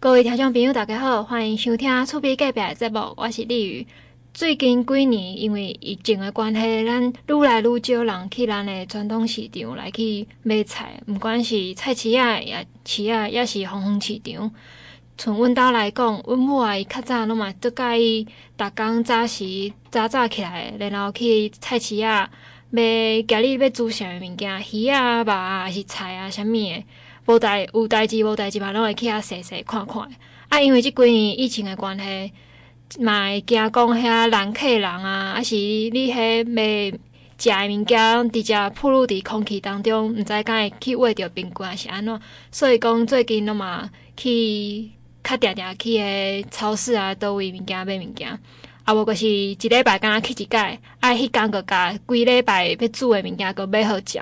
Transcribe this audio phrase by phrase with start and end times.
[0.00, 3.84] 各位听众朋友，大家好，欢迎收听《厝边隔壁》节目，我是丽宇。
[4.32, 14.52] 最近几年，因为疫情的关系，咱愈来愈少人去咱的传统市场来去买菜，毋管是菜市啊、也市啊，也是红红市场。
[15.16, 18.24] 从阮兜来讲，阮母啊伊较早拢嘛都介意，
[18.56, 22.30] 逐工早时早早起来，然后去菜市啊
[22.70, 22.80] 买
[23.26, 26.84] 家己要煮啥物物件，鱼啊、肉啊，还是菜啊，啥物的。
[27.28, 30.02] 无代有代志无代志嘛，拢会去遐踅踅看看。
[30.48, 32.32] 啊，因为即几年疫情的关系，
[33.00, 36.90] 嘛会惊讲遐人客人啊，还是你遐卖
[37.36, 37.98] 食的物件，
[38.30, 42.20] 伫遮暴露伫空气当中，毋知敢会去喂着病菌还是安怎。
[42.50, 44.90] 所以讲最近拢嘛去
[45.22, 48.40] 较定定去个超市啊，倒位物件买物件。
[48.84, 54.18] 啊，无就是一礼拜敢若去一摆，啊，迄工个甲规礼拜要煮的物件个买好食。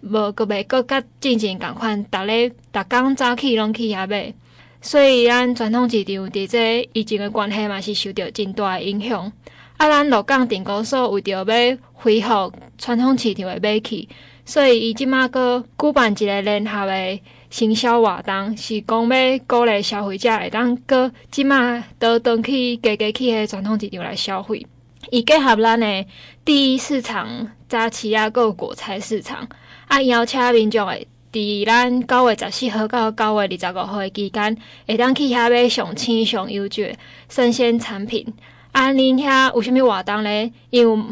[0.00, 4.32] 无，阁袂阁较进前共款，逐日逐工早起拢去遐买，
[4.80, 9.32] 所以咱传统市场伫这疫情的关系嘛，是受到真大诶影响。
[9.76, 11.44] 啊，咱鹿港镇公所为着要
[11.92, 14.08] 恢复传统市场诶买气，
[14.44, 24.64] 所以伊即马阁举办一个联合诶行销活动，是讲要鼓励消费者会当阁即马倒转去加加去迄传统市场来消费。
[25.10, 26.06] 伊结合咱诶
[26.44, 29.48] 第一市场早市啊，阁有果菜市场。
[29.88, 36.94] 啊，邀请民众诶，伫咱九月十四号到九月二十五号诶期间，会当去遐买上青上优质
[37.28, 38.34] 生鲜产品。
[38.72, 40.52] 啊，恁遐有啥物活动咧？
[40.68, 41.04] 因为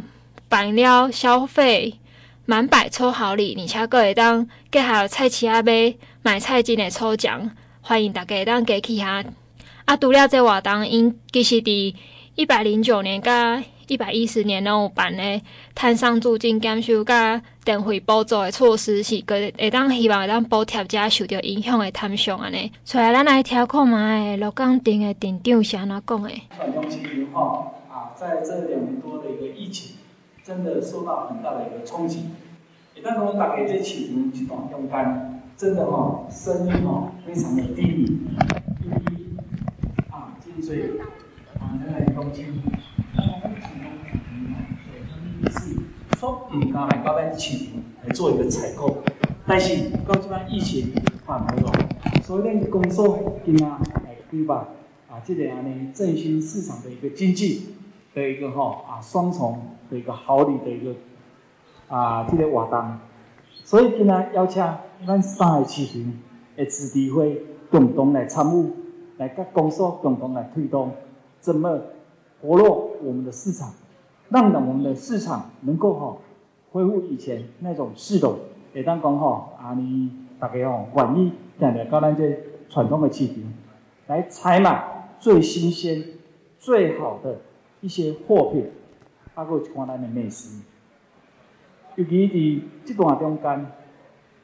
[0.50, 1.94] 办了消费
[2.44, 9.24] 满百抽好礼，而且阁会当结合菜市啊买买菜金诶抽奖，欢迎大家会当加去遐。
[9.86, 11.94] 啊，除了这活动，因其实伫
[12.34, 15.42] 一百零九年甲一百一十年拢有办诶
[15.75, 22.73] 摊商租金减收甲电费补助的措施，是个会当希望会当补贴遮受到影响的摊商安尼。
[22.84, 26.43] 所以咱来听看嘛，诶，鹿港镇的镇长是安怎讲诶？
[26.56, 29.97] 传统市场哈啊，在这两年多的一个疫情，
[30.43, 32.27] 真的受到很大的一个冲击。
[32.97, 38.06] 也当我大家这市场一段中间，真的哈，生意哈非常的低迷，
[38.83, 39.37] 第一
[40.10, 40.99] 啊，进水
[41.60, 42.47] 啊，那个东西。
[46.19, 47.67] 说唔敢来到咱市场
[48.03, 48.97] 来做一个采购，
[49.47, 50.93] 但是到这边疫情
[51.27, 51.73] 缓和了，
[52.23, 54.59] 所以咱公所今啊来举办
[55.11, 57.75] 啊，这个安尼振兴市场的一个经济
[58.15, 60.95] 的一个吼啊双重的一个好礼的一个
[61.89, 62.99] 啊这个活动，
[63.65, 64.65] 所以今啊邀请
[65.07, 66.13] 咱三个市场
[66.57, 68.71] 的子弟会共同来参与，
[69.19, 70.93] 来甲公所共同来推动，
[71.41, 71.78] 怎么
[72.41, 73.73] 活络我们的市场。
[74.28, 76.16] 让我们的市场能够哈
[76.72, 78.37] 恢复以前那种势头，
[78.75, 82.36] 也当讲哈啊，你大家哦愿意来来到咱这
[82.69, 83.36] 传统的市场
[84.09, 86.04] 来采买最新鲜、
[86.59, 87.38] 最好的
[87.81, 88.66] 一些货品，
[89.34, 90.60] 包括看咱的美食。
[91.94, 93.66] 尤其在这段中间，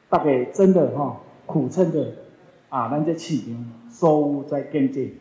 [0.09, 2.13] 大家真的哈苦撑着
[2.69, 5.17] 啊，咱这市场收入在经济，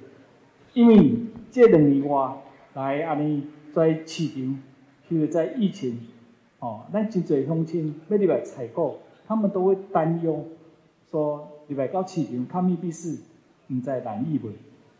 [0.72, 1.16] 因为
[1.50, 2.32] 这两年外
[2.74, 3.42] 来安尼。
[3.72, 4.60] 在市场，
[5.08, 5.98] 就是在疫情，
[6.58, 10.44] 哦，咱真侪乡亲要入来采购，他们都会担忧，
[11.10, 13.18] 说入来到市场，看密闭式，
[13.68, 14.50] 毋知难易袂。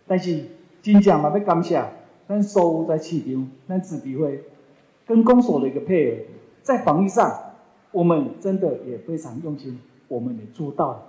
[0.06, 0.44] 但是
[0.80, 1.82] 真正嘛要感谢，
[2.26, 4.42] 咱所有在市场，咱子弟会
[5.06, 6.22] 跟公所的一个配合，
[6.62, 7.30] 在防疫上，
[7.90, 9.78] 我们真的也非常用心，
[10.08, 11.02] 我们也做到了。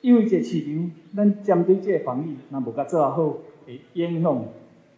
[0.00, 3.36] 因为这市场，咱针对这个防疫，若无甲做好，
[3.66, 4.44] 会影响。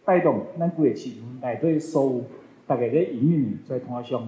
[0.05, 2.21] 带动咱规个市场内底所有
[2.67, 4.27] 大家咧营运在摊商，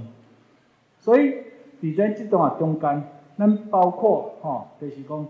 [0.99, 1.35] 所以
[1.81, 3.03] 伫咱即段中间，
[3.37, 5.27] 咱包括吼，就是讲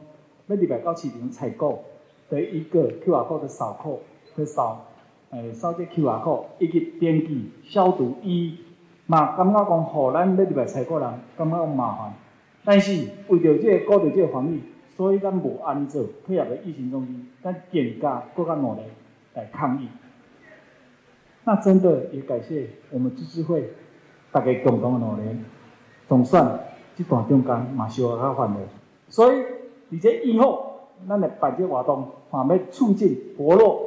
[0.48, 1.84] 要入来到市场采购
[2.30, 4.00] 的一个 QR code 的扫扣，
[4.36, 4.86] 去扫
[5.32, 8.58] 诶扫这 QR code，以及点击消毒衣，
[9.08, 12.14] 嘛感觉讲，互咱要入来采购人感觉麻烦，
[12.64, 14.62] 但是为着这个顾着这个防疫，
[14.96, 18.82] 所以咱无安尼做，配合个疫情中心，咱更加更加努力
[19.34, 19.88] 来抗疫。
[21.47, 23.70] 那真的也感谢我们自治会
[24.32, 25.22] 大家共同的努力，
[26.08, 26.59] 总算
[26.96, 28.59] 这段中间嘛是有较缓和。
[29.09, 29.44] 所以
[29.92, 33.80] 而且以后咱的办这活动，还要促进活络，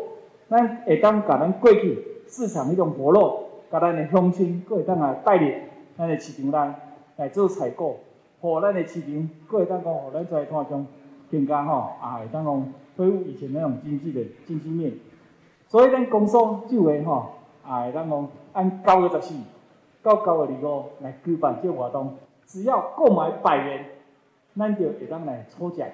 [0.49, 5.53] 咱会当甲咱过去市场迄种活络，甲咱的乡亲，搁会当来带领
[5.97, 6.75] 咱的市场内
[7.17, 7.99] 来做采购，
[8.41, 10.87] 互咱的市场搁会当讲，互咱在摊商
[11.29, 14.93] 更加吼，啊会当讲恢复以前那种经济的经济面。
[15.67, 17.33] 所以咱公所就会吼。
[17.69, 19.35] 哎，咱讲按九月十四
[20.03, 22.17] 到九月二十五来举办这活动，
[22.47, 23.85] 只要购买百元，
[24.57, 25.87] 咱就会当来抽奖，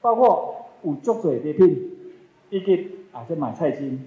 [0.00, 1.90] 包括有足侪礼品，
[2.50, 4.04] 以及啊，这买菜金，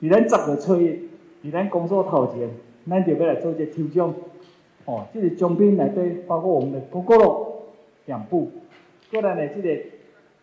[0.00, 1.08] 伫咱十月初一，
[1.44, 2.48] 伫咱工作头前，
[2.88, 4.14] 咱就要来做一抽奖。
[4.86, 7.48] 哦，这个奖品内底包括我们的 Gogoro
[8.06, 8.50] 两部，
[9.10, 9.82] 过来呢，这个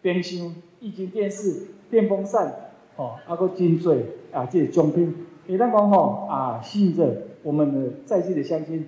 [0.03, 2.53] 冰箱、液晶电视、电风扇，
[2.95, 8.85] 哦，还佫真济啊，这个奖品，会当讲吼啊，吸引着我们的在地的乡亲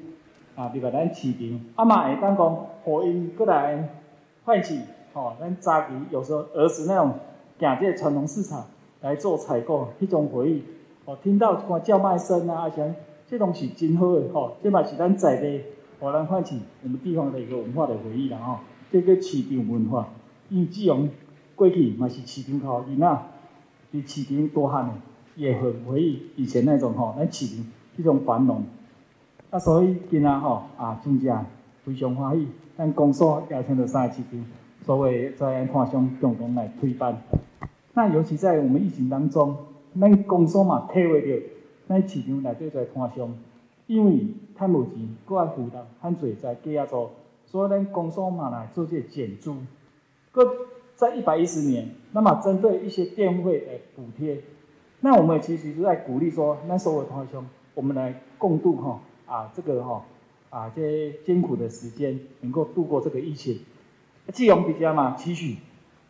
[0.56, 3.90] 啊，比如咱市场，啊嘛会当讲，互因过来
[4.46, 4.82] 唤起，
[5.14, 7.14] 吼，咱早期有时候儿时那种
[7.60, 8.66] 行这传统市场
[9.02, 10.64] 来做采购，迄种回忆，
[11.06, 12.94] 哦，听到看叫卖声啊，而且。
[13.30, 15.62] 这东西真好诶，吼，这嘛是咱在地，
[16.00, 18.60] 互咱唤起我们地方的一个文化的回忆啦，吼。
[18.90, 20.08] 这个市场文化，
[20.48, 21.10] 因为这种
[21.54, 23.06] 过去嘛是市场口，囡仔
[23.92, 24.92] 伫市场大汉诶，
[25.38, 28.64] 也很回忆以前那种吼，咱市场这种繁荣。
[29.50, 31.46] 啊，所以今仔吼啊，真正
[31.86, 32.48] 非常欢喜，
[32.78, 34.46] 咱公所邀请了三个市场，
[34.86, 37.22] 所谓在看上共同来推办。
[37.94, 39.56] 那尤其在我们疫情当中，
[40.00, 41.46] 咱公所嘛体会到。
[41.88, 43.34] 咱市场内底在看商，
[43.86, 47.12] 因为趁无钱，搁爱负担很侪在计亚做，
[47.46, 49.56] 所以咱公所嘛来做这减租。
[50.34, 50.46] 搁
[50.96, 54.38] 在一百一十年，那么针对一些电费的补贴，
[55.08, 60.04] 那我们其实是在鼓励说，咱所有看商，我们来共度哈啊这个哈
[60.50, 63.58] 啊这些艰苦的时间，能够度过这个疫情。
[64.34, 65.56] 基隆比较嘛期许，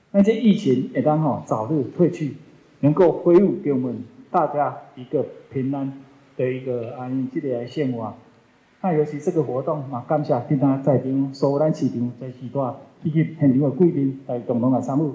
[0.09, 2.37] 那些疫情会当哈早日退去，
[2.79, 4.03] 能够恢复给我们。
[4.31, 5.93] 大家一个平安
[6.35, 8.15] 的一个安这个来生活。
[8.81, 12.73] 那尤其这个活动嘛，感谢今天在场所有咱市场在时段
[13.03, 15.11] 以及现场的贵宾来共同来参与。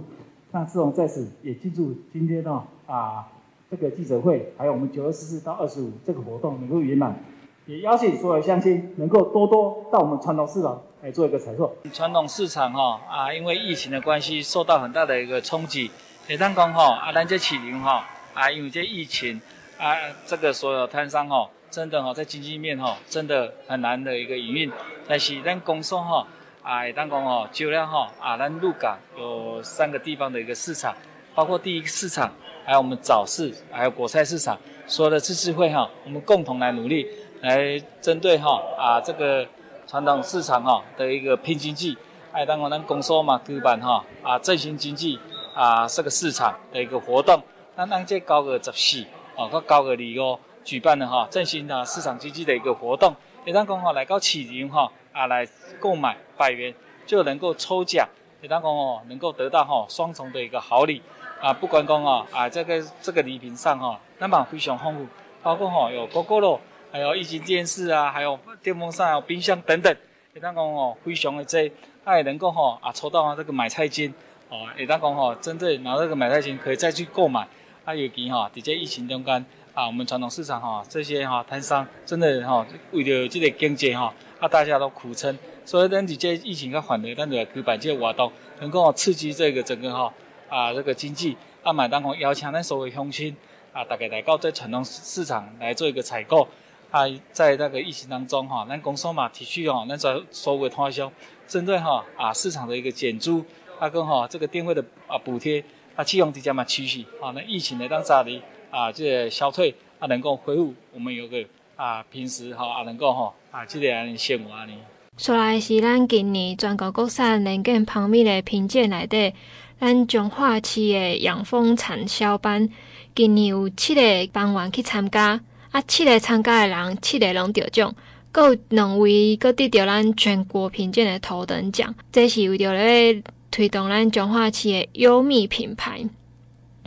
[0.52, 3.26] 那志荣在此也记住今天哦啊
[3.72, 7.18] 这个记者会，还有我们九月十四到二十五这个活动能够圆满，
[7.64, 11.74] 也邀请所有乡亲能够多多到我们传统市场来做一个采购。
[11.90, 15.90] 传统市场哈啊，因为疫情的关系受到很大的一个冲击，
[16.28, 18.04] 也当讲哈啊，咱这起灵哈。
[18.34, 19.40] 啊，因为这疫情，
[19.78, 19.96] 啊，
[20.26, 24.70] 这个所有摊商哈，真的哈，在经济面哈，真的很难的一个营运。
[25.08, 26.26] 但是咱公所哈，
[26.62, 30.94] 啊，当讲哦，就量哈，啊，咱鹿港有三个地方的一个市场，
[31.34, 32.32] 包括第一个市场，
[32.64, 34.56] 还有我们早市，还有果菜市场，
[34.86, 37.06] 所有的自治会哈，我们共同来努力，
[37.40, 39.46] 来针对哈，啊，这个
[39.86, 41.96] 传统市场哈的一个拼经济，
[42.30, 45.18] 还当讲咱公所嘛，举办哈，啊，振兴经济，
[45.54, 47.42] 啊，这个市场的一个活动。
[47.74, 49.04] 那咱这九月十四，
[49.36, 53.14] 哦，到九月二五举办的哈振兴的市场经济的一个活动，
[53.44, 55.48] 也当讲哈来到市场哈啊来
[55.80, 56.72] 购买百元
[57.06, 58.08] 就能够抽奖，
[58.40, 61.02] 也当讲哦能够得到哈双重的一个好礼
[61.42, 65.06] 啊，不管讲哦啊这个这个礼品上哈那么非常丰富，
[65.42, 66.60] 包括哈有 Gogoro，
[66.92, 69.92] 还有液晶电视啊，还有电风扇、还有冰箱等等，
[70.34, 71.72] 也当讲哦非常的这，
[72.04, 74.14] 他也能够哈啊抽到啊这个买菜金，
[74.50, 77.48] 哦也当讲哈针对拿这个买菜金可以再去购买。
[77.84, 88.30] 啊，尤其哈，在这疫情中间啊，我们传统市场哈，这些哈摊商真的哈，为了这个经济哈，啊，大家都苦撑，所以咱在这疫情较缓和，咱就来举办这个活动，
[88.60, 90.14] 能够刺激这个整个哈
[90.52, 93.34] 啊这个经济，啊，买单我邀请咱所有乡亲
[93.72, 96.46] 啊，大家来到这传统市场来做一个采购，
[96.90, 101.10] 啊，在那个疫情当中哈，咱公所嘛提出哈，咱所所有摊销
[101.48, 103.42] 针对哈啊市场的一个减租，
[103.78, 105.64] 啊跟哈这个电费的啊补贴。
[105.94, 111.44] 啊，气象之家嘛趋势，啊，那疫情的当下的啊，这个消退啊，能够恢复，我们有个
[111.76, 114.72] 啊，平时哈啊，能够哈啊，这个生活呢。
[115.18, 119.34] 说来是咱今年全国国产能源排名的评鉴内底，
[119.82, 122.68] 咱彰化市的养蜂产销班，
[123.16, 124.00] 今年有七个
[124.32, 125.40] 班员去参加，
[125.72, 127.92] 啊，七个参加的人，七个拢得奖，
[128.30, 133.24] 各有两位各得着咱全国评鉴的头等奖，这是为了咧。
[133.50, 136.08] 推动咱彰化市的优米品牌。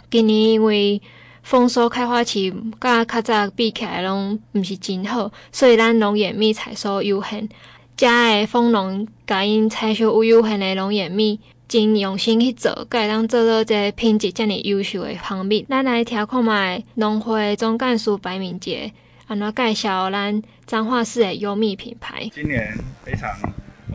[0.09, 0.99] 今年因为
[1.43, 7.49] 丰收开花期，甲较早比起来拢毋是真好，所以咱龙眼米采收有限。
[7.97, 15.63] 遮个丰农甲因采收有有限的龙眼米，真用心去做，才会当做到这品质遮尔优秀的蜂蜜。
[15.69, 18.91] 咱来听看觅农会总干事白敏杰
[19.27, 22.29] 安怎介绍咱彰化市的优米品牌。
[22.31, 23.29] 今年非常。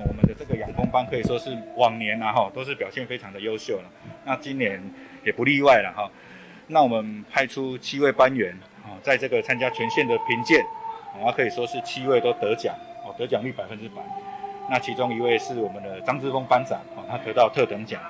[0.02, 3.84] 我们的这个养蜂班可以说是往年啊哈都是表现非常的优秀了，
[4.24, 4.82] 那今年
[5.24, 6.10] 也不例外了哈。
[6.68, 10.64] 那我们派出七位班员啊，在这个参加全县的评鉴，
[11.22, 12.74] 啊可以说是七位都得奖
[13.04, 13.96] 哦，得奖率百分之百。
[14.70, 18.00] 那其中一位是我们的张志峰班长啊，他得到特等奖。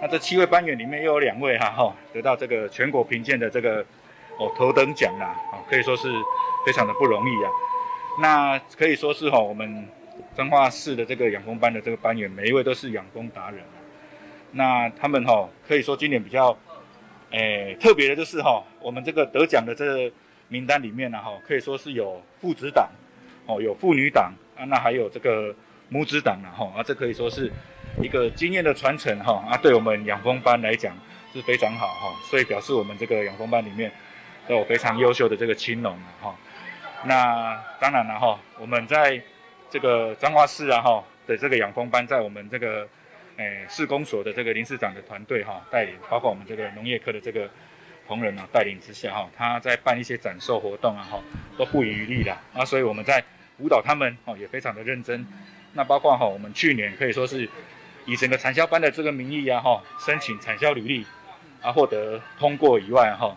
[0.00, 3.84] 那这七位班员里面又有两位哈哈得到这个全国评鉴的这个
[4.38, 6.10] 哦头等奖啦，啊可以说是
[6.66, 7.50] 非常的不容易啊。
[8.20, 9.86] 那可以说是哈我们。
[10.36, 13.60] 彰化市的这个养蜂班的这个班员，每一位都是养蜂达人。
[14.52, 16.56] 那他们哈可以说今年比较
[17.30, 20.12] 诶，特别的就是哈，我们这个得奖的这个
[20.48, 22.88] 名单里面呢，哈，可以说是有父子党，
[23.46, 25.54] 哦，有妇女党啊，那还有这个
[25.88, 27.52] 母子档了哈，啊，这可以说是
[28.02, 30.96] 一个经验的传承哈，啊，对我们养蜂班来讲
[31.32, 33.92] 是非常好哈，所以表示我们这个养蜂班里面
[34.46, 36.34] 都有非常优秀的这个青农哈。
[37.04, 39.20] 那当然了哈，我们在
[39.70, 42.88] 这个彰化市啊哈的这个养蜂班，在我们这个。
[43.40, 47.48] 诶，市公所的这个林市长的团队哈带领，包括我们这个农业科的这个
[48.08, 51.22] 同仁啊带领之下哈，他在办一些展售活动啊哈，
[51.56, 53.22] 都不遗余力的啊，所以我们在
[53.56, 55.24] 辅导他们哦也非常的认真。
[55.78, 57.48] 那包括哈我们去年可以说是
[58.04, 61.06] 以整个产销班的这个名义啊哈，申请产销履历
[61.62, 63.36] 啊获得通过以外哈，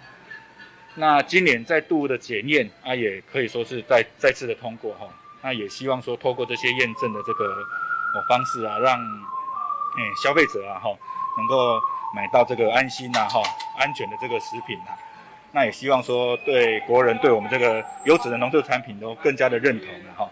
[0.96, 5.08] 那今年再度的检验啊也可以说是再再次的通过哈，
[5.44, 9.00] 那也希望说透过这些验证的这个哦方式啊让。
[9.94, 10.90] 哎，消费者啊，哈，
[11.38, 11.78] 能够
[12.16, 13.44] 买到这个安心呐，哈，
[13.78, 14.92] 安全的这个食品呐，
[15.52, 20.30] 那也希望说对国人对我们这个优质的农特产品都更加的认同了哈。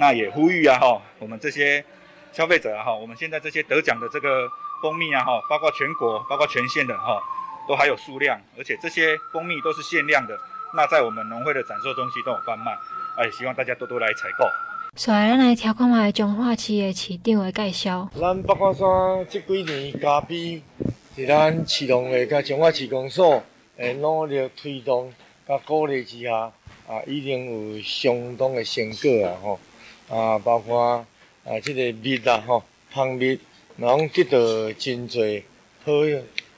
[0.00, 1.84] 那也呼吁啊，哈，我们这些
[2.32, 4.48] 消费者啊，哈，我们现在这些得奖的这个
[4.80, 7.20] 蜂蜜啊，哈，包括全国、包括全县的哈，
[7.68, 10.34] 都还有数量，而且这些蜂蜜都是限量的，
[10.74, 12.72] 那在我们农会的展售中心都有贩卖，
[13.18, 14.46] 哎，希望大家多多来采购。
[14.96, 18.08] 所以，咱来听看卖彰化市的市长的介绍。
[18.18, 18.88] 咱北卦山
[19.28, 20.62] 这几年加倍
[21.14, 23.42] 是咱市农会甲彰化市公所
[23.76, 25.12] 诶努力推动
[25.46, 26.50] 甲鼓励之下，
[26.88, 29.36] 啊，已经有相当的成果啊！
[29.42, 29.60] 吼，
[30.10, 31.06] 啊，包括
[31.44, 33.38] 啊，这个蜜啊，吼，蜂蜜，
[33.76, 34.38] 拢得到
[34.72, 35.44] 真侪
[35.84, 35.92] 好，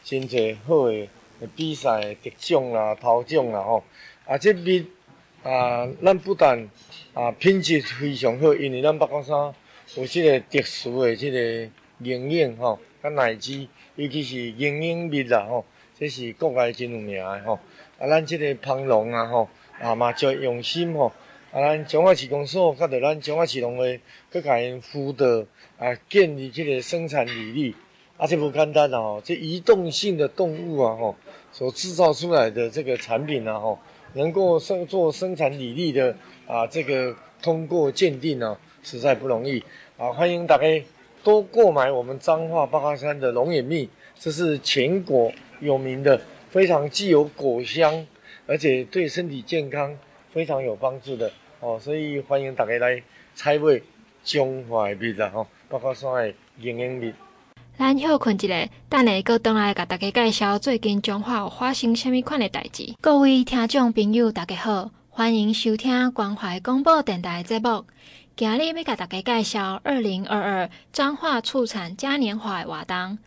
[0.02, 1.06] 真侪好的
[1.54, 3.84] 比赛得奖啦、头奖啦，吼，
[4.26, 4.86] 啊，即蜜
[5.42, 6.66] 啊，咱不但
[7.12, 9.54] 啊，品质非常好，因为咱北港山
[9.96, 11.38] 有即个特殊的即个
[11.98, 15.64] 营养吼，甲奶汁，尤其是营养蜜啦吼，
[15.98, 17.58] 这是国外真有名的吼。
[17.98, 21.12] 啊，咱即个蜂农啊吼，啊嘛就用心吼，
[21.52, 24.00] 啊，咱彰化市公所甲着咱彰化市农会，
[24.32, 25.44] 佮甲因辅导
[25.78, 27.74] 啊，建立这个生产履历，
[28.16, 31.14] 啊，这不简单哦，这移动性的动物啊吼，
[31.52, 33.78] 所制造出来的这个产品啊吼，
[34.14, 36.16] 能够生做生产履历的。
[36.44, 39.62] 啊，这个通过鉴定呢，实在不容易
[39.96, 40.12] 啊！
[40.12, 40.84] 欢迎大家
[41.22, 48.06] 多购买我们彰化八卦山的龙眼蜜，这是全国有名的，非常具有果香，
[48.46, 49.96] 而且对身体健康
[50.32, 51.80] 非常有帮助的哦。
[51.80, 53.02] 所以欢迎大家来
[53.34, 53.80] 采买
[54.22, 55.30] 彰化的蜜啊！
[55.32, 57.14] 吼，包括山的营养蜜。
[57.78, 62.94] 咱休困一下，等下搁转来甲大家介绍最近彰化有发生什么款的代志。
[63.00, 64.90] 各位听众朋友，大家好。
[65.14, 67.84] 欢迎收听关怀广播电台节目。
[68.34, 73.18] 今日要甲大家介绍二零二二彰化畜产嘉年华的活动。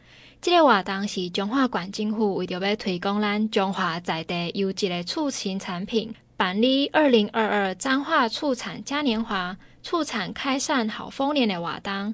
[0.42, 12.14] 这个活动是彰化县政府为着要推广咱彰化在地优质的畜禽产品，办理二零二二彰化畜产嘉年华畜产开善好丰年的活动，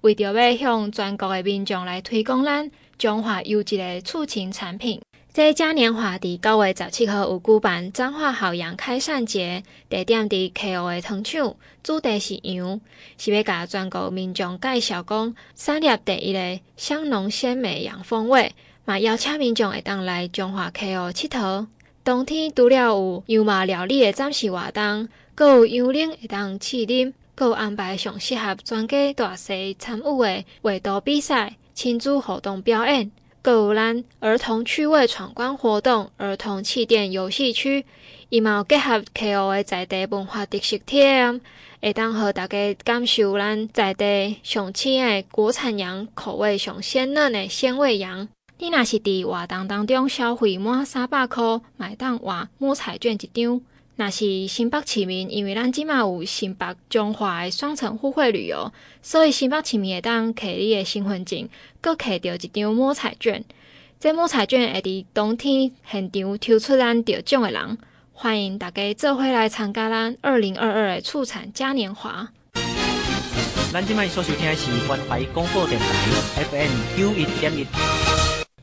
[0.00, 5.00] 为着要向全国的民众来推广咱彰化优质的畜禽产品。
[5.32, 12.80] 这嘉年华伫九月十七号有举办彰化好羊开善节，地点伫溪湖的糖厂，主题是羊，
[13.16, 18.52] 是要甲全国民众介绍讲产业第一个香浓鲜美羊风味，
[18.84, 21.66] 嘛邀请民众会当来彰化溪湖佚佗。
[22.02, 33.10] 冬天除了有羊肉料理的展示活动，阁有羊奶会当试饮，阁有安排上适合全家大细参与的画图比赛、亲子活动表演。
[33.42, 37.84] 阁有咱儿童趣味闯关活动、儿童气垫游戏区，
[38.28, 41.40] 伊嘛有结合溪湖的在地文化特色体验，
[41.80, 48.28] 会当互大家感受咱在地上青的国产羊，口味上鲜嫩的鲜味羊。
[48.62, 51.42] 你若是伫活动当中消费满三百块，
[51.78, 53.58] 买当换摸彩券一张。
[53.96, 61.48] 若是新北市民，因为咱即马有新北中华的双层互惠旅游，所以新北市民会当摕你的身份证，
[61.80, 63.42] 阁摕到一张摸彩券。
[63.98, 67.78] 这摸彩券会伫当天现场抽出咱得奖的人，
[68.12, 72.28] 欢迎大家做伙来参加咱二零二二的畜产嘉年华。
[73.72, 75.86] 咱即卖所收听的是关怀广播电台
[76.44, 77.66] FM 九一点一。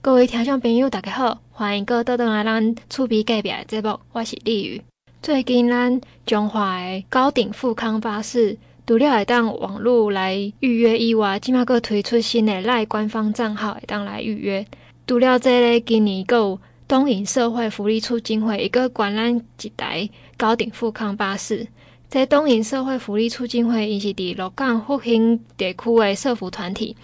[0.07, 4.81] 各位听众朋友，大家好，欢迎阁倒转来咱厝边隔壁的节目，我是丽宇。
[5.21, 14.65] 最近咱中华的高鼎富康巴士，除了会当网络来预约以外，即马阁推出新的赖官方账号会当来预约。
[15.05, 21.67] 除了这个，今年阁有东引社会福利促进会一个观览一台高鼎富康巴士。
[22.09, 26.95] 这东引社会福利促进会，伊是伫鹿港复兴地区的社福团体，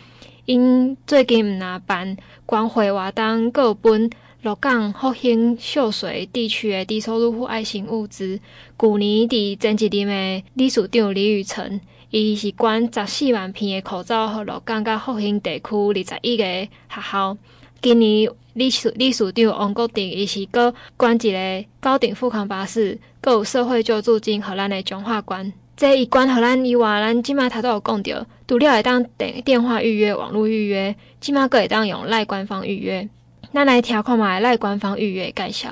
[0.45, 4.09] 因最近毋若办关怀活动，阁有分
[4.41, 8.37] 鹿港复兴秀水地区的低收入户爱心物资。
[8.77, 17.37] 去年伫前一任的理事长李宇成，伊是捐十四万片的口罩，予鹿港甲复兴地区二十一个学校。
[17.81, 25.53] 今年理事理事长王国定，伊是搁捐一个高顶复康巴士，阁有社会救助金，予咱的彰化县。
[25.77, 33.07] 这一关，予咱以外，咱即马头都有讲到，除了会当电电话预约、网络预约，即马阁会当用赖官方预约。
[33.53, 35.69] 咱来听看嘛，赖官方预约介绍。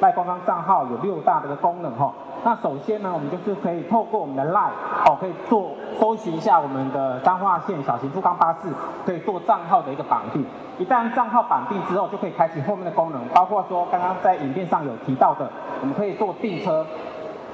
[0.00, 2.12] 赖官方账号有六大的功能哈。
[2.44, 4.60] 那首先呢，我们就是可以透过我们的赖
[5.04, 8.68] 哦，可以做搜寻一下我们的彰化县小型复康巴士，
[9.04, 10.44] 可以做账号的一个绑定。
[10.78, 16.86] 一旦账号绑定之后，就可以开启后面的功能，包括说刚刚在影片上有提到的，我们可以做订车。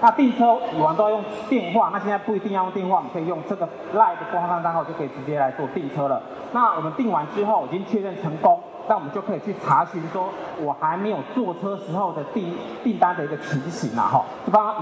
[0.04, 6.20] 那订车以往都要用电话，那现在不一定要用电话，我们可以用这个 LINE 的官方账号就可以直接来做订车了。
[6.52, 10.28] 那我们订完之后已经确认成功，那我们就可以去查询说，
[10.60, 14.74] 我还没有坐车时候的订订单的一个情形啊，哈，就帮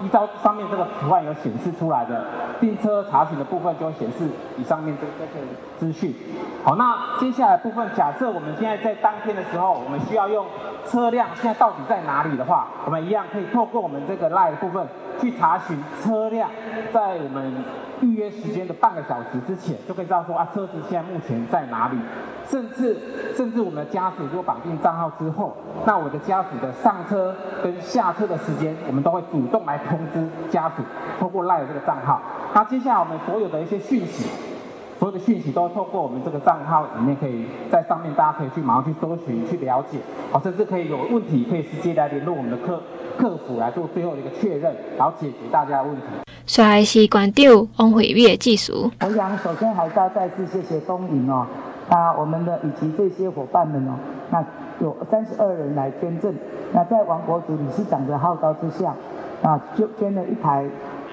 [0.00, 2.24] 依依照上面这个图案有显示出来的
[2.60, 5.46] 订车查询的部分，就会显示以上面这这个
[5.78, 6.14] 资讯。
[6.64, 10.46] 好，那接下来部分，假设我们现在在当天的时候，我们需要用。
[10.86, 14.86] 车辆现在到底在哪里的话，我们一样可以透过我们这个 LINE 部分
[15.20, 16.50] 去查询车辆
[16.92, 17.52] 在我们
[18.00, 21.98] 预约时间的半个小时之前，就可以知道说啊，车子现在目前在哪里。
[22.48, 22.96] 甚至
[23.36, 30.82] 甚至我们的家属如果绑定账号之后，那我的家属的上车跟下车的时间，我们都会主动来通知家属，
[31.20, 32.22] 透过 LINE 这个账号。
[32.54, 34.30] 那接下来我们所有的一些讯息。
[34.98, 39.98] 所有的讯息都透过我们这个账号里面，可以在上面，大家可以去马上去搜寻、去了解，
[40.32, 42.82] 好，甚至可以有问题可以直接来联络我们的客
[43.18, 46.02] 客服来做最后的一个确认，然后解决大家的问题。
[46.46, 48.90] 所以是馆长王惠美的技术。
[49.00, 51.46] 我想首先还是要再次谢谢东营哦，
[51.90, 53.92] 那我们的以及这些伙伴们哦，
[54.30, 54.42] 那
[54.80, 56.32] 有三十二人来捐赠，
[56.72, 58.94] 那在王国主理事长的号召之下，
[59.42, 60.64] 啊，就捐了一台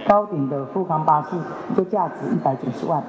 [0.07, 1.35] 高顶的富康巴士，
[1.75, 3.03] 就价值一百九十万。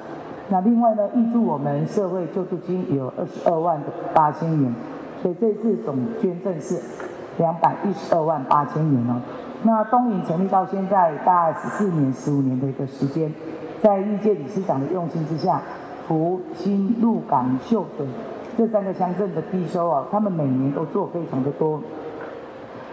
[0.49, 3.81] 那另外呢，挹注我们社会救助金有二十二万
[4.13, 4.73] 八千元，
[5.21, 6.81] 所以这次总捐赠是
[7.37, 9.21] 两百一十二万八千元哦。
[9.63, 13.33] 那东营成立到现在大概十四年、十五年的一个时间，
[13.81, 15.61] 在历届理事长的用心之下，
[16.07, 18.05] 福兴、鹿港、秀水
[18.57, 21.81] 这三个乡镇的低收哦，他们每年都做非常的多，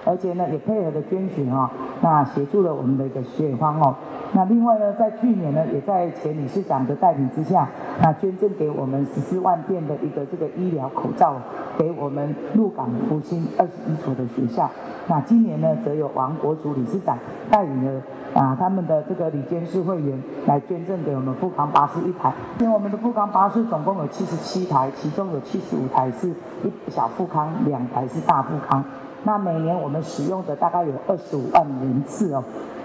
[0.05, 1.69] 而且呢也配合的捐血哦，
[2.01, 3.95] 那协助了我们的一个血荒哦。
[4.37, 7.69] 那另外呢，在去年呢，也在前理事长的带领之下，
[8.03, 11.37] 那捐赠给我们十四万片的一个这个医疗口罩，
[11.79, 14.69] 给我们鹿港福兴二十一所的学校。
[15.07, 17.17] 那今年呢，则有王国祖理事长
[17.49, 18.03] 带领了
[18.35, 22.33] 啊他们的这个理监事会员来捐赠给我们富康巴士一台。
[22.59, 26.29] 因为我们的富康巴士总共有七十七台，其中有七十五台是
[26.65, 28.85] 一小富康，两台是大富康。
[29.23, 32.43] 那每年我们使用的大概有二十五万人次哦。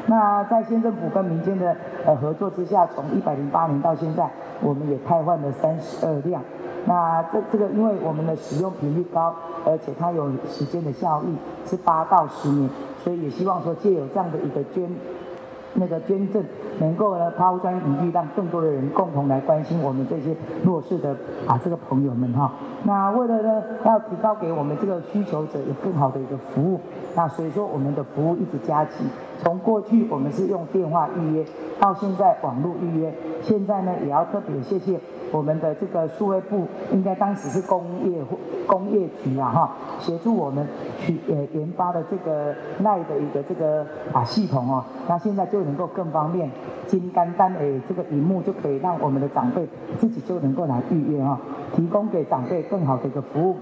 [0.09, 4.27] 那在县政府跟民间的呃合作之下，从一百零八年到现在，
[4.59, 6.41] 我们也汰换了三十二辆。
[6.85, 12.67] 那这这个因为我们的使用频率高，而且它有时间的效益，是八到十年，
[13.03, 14.89] 所以也希望说借有这样的一个捐。
[15.75, 16.43] 那个捐赠
[16.79, 21.15] 能够呢抛砖引玉，让更多的人共同来关心我们这些弱势的
[21.47, 22.51] 啊这个朋友们哈。
[22.83, 26.81] 那为了呢要提高给我们这个需求者有更好的一个服务，
[27.15, 29.05] 那所以说我们的服务一直加急。
[29.41, 31.45] 从过去我们是用电话预约，
[31.79, 34.99] 到现在网络预约，现在呢也要特别谢谢
[35.31, 38.21] 我们的这个数位部，应该当时是工业
[38.67, 40.67] 工业局啊哈，协助我们
[40.99, 46.49] 去呃研发的这个赖的一个这个啊系统哦，那现在就能够更方便，
[46.85, 49.65] 金单单诶这个萤幕就可以让我们的长辈
[49.97, 51.39] 自己就能够来预约哈，
[51.75, 53.55] 提供给长辈更好的一个服务。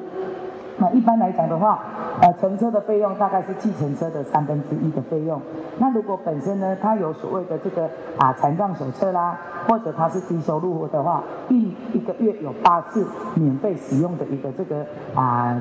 [0.80, 1.80] 那一般来讲的话，
[2.22, 5.42] 呃，乘车的费用大概是计程车的三分之一的费用。
[5.80, 9.38] 那如果本身呢，他有所谓的这个啊残障手册啦，
[9.68, 14.86] 或者他是低收入户的话，一一个月有八次免费使用的一个这个
[15.16, 15.60] 啊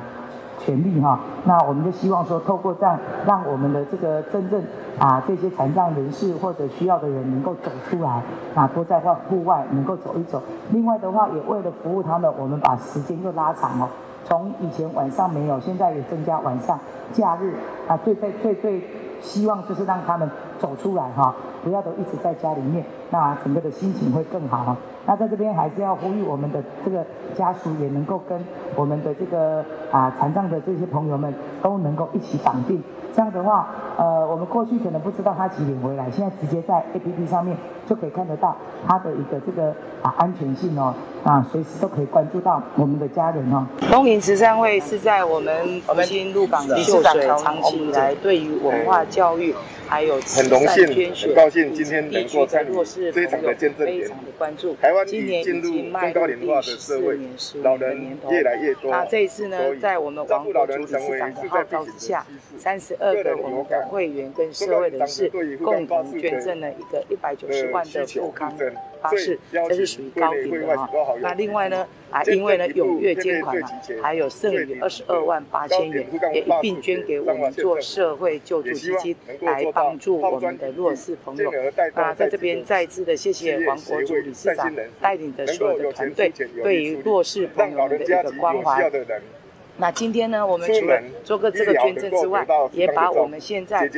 [0.59, 1.18] 权利哈。
[1.44, 4.62] 那我们就希望说，透过这样，让我们的这个真正
[4.98, 8.22] 啊这些残障人士或者需要的人能够走出来，
[8.55, 10.42] 啊多在户户外能够走一走。
[10.72, 13.88] 另外的话，也为了服务他们，我们把时间又拉长哦。
[14.27, 16.79] 从以前晚上没有，现在也增加晚上、
[17.12, 17.55] 假日
[17.87, 18.83] 啊，最最最最
[19.21, 24.77] 希望就是让他们走出来哈，不要都一直在家里面，那整个的心情会更好哈。
[25.07, 32.83] 那在这边还是要呼吁我们的这个家属也能够跟我们的这个啊残障的这些朋友们都能够一起绑定。
[33.16, 37.57] 这样的话，呃，我们过去可能不知道他几点回来，现在直接在 APP 上面
[37.88, 38.55] 就可以看得到
[38.87, 39.70] 他的一个这个
[40.02, 40.92] 啊安全性哦，
[41.24, 43.66] 啊，随时都可以关注到我们的家人哦。
[43.90, 49.55] 东明慈善会是在我们我们新鹿港的秀水长期以来对于文化教育。
[49.88, 52.70] 还有慈善捐血，很高兴今天能够参与
[53.12, 54.11] 这一场的见证年。
[54.81, 57.18] 台湾已经进入中高龄化的社会，
[57.62, 58.90] 老人越来越多。
[58.90, 62.27] 那这一次呢，在我们王国主理事长的号召之下，
[62.59, 65.31] 三十二个我们的会员跟社会人士
[65.62, 68.53] 共同捐赠了一个一百九十万的富康
[69.11, 70.88] 巴士，这是属于高频的哈。
[71.21, 73.69] 那另外呢，啊，因为呢踊跃捐款嘛，
[74.03, 79.64] 还有剩余二十二万八千元也一并捐给我们做社会救助基金来。
[79.77, 81.53] 帮助我们的弱势朋友，
[81.95, 88.90] 那在这边再次的谢谢王国柱理事长带领的所有的团队对于弱势朋友的一个关怀。
[89.77, 93.88] 那今天呢，我们除了做个这个捐赠之外，也把我们现在啊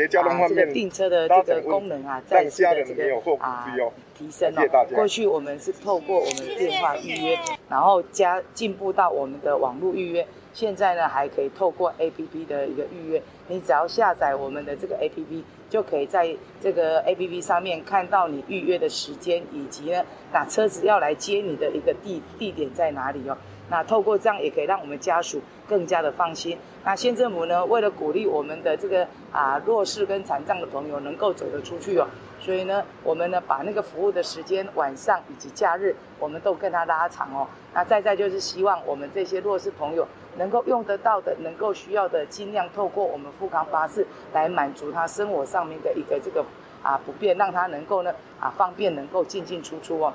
[0.48, 3.72] 这个订车的这个功能啊再次的这个啊
[4.18, 4.62] 提升了。
[4.94, 10.26] 过去我们是透过我们的电话预约，然后加进步到我们的网络预约。
[10.54, 23.36] 现在呢，还可以透过 APP 的一个预约，你只要下载我们的这个 APP，就可以在这个 APP 上面看到你预约的时间，以及呢，那车子要来接你的一个地地点在哪里哦。
[23.70, 26.56] 那透过这样，也可以让我们家属更加的放心。
[26.82, 32.06] 那县政府呢，为了鼓励我们的这个啊弱势跟残障的朋友能够走得出去哦，
[32.40, 37.46] 所以呢，我们呢把那个服务的时间晚上以及假日，我们都跟他拉长哦。
[37.74, 40.06] 那再再就是希望我们这些弱势朋友。
[40.36, 46.44] 能够用得到的，能够需要的，尽量透过我们富康巴士来满足他生活上面的一个这个
[46.80, 50.14] 啊不便，让他能够呢啊方便能够进进出出哦。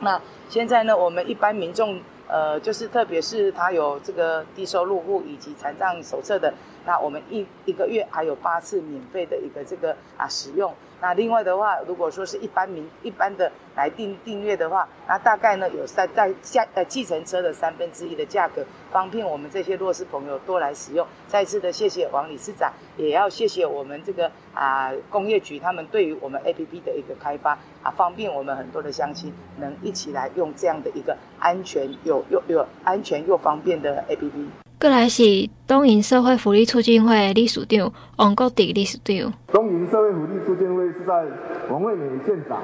[0.00, 6.52] 那现在呢，我们一般民众呃，就是特别是他有这个低收入户以及残障手册的，
[6.86, 10.72] 那我们一一个月还有八次免费的一个这个啊使用。
[11.00, 21.04] 那另外的话，如果说是一般民一般的来订订阅的话，那大概呢有三在下呃计程车的三分之一的价格，方便我们这些弱势朋友多来使用。
[21.26, 34.30] 再次的谢谢王理事长，也要谢谢我们这个啊工业局他们对于我们 APP 的一个开发啊，方便我们很多的乡亲能一起来用这样的一个安全又又又安全又方便的 APP。
[34.78, 35.24] 过来是
[35.66, 39.32] 东营社会福利促进会理事长王国迪理事长。
[39.48, 41.26] 东营社会福利促进会是在
[41.68, 42.60] 王惠美县长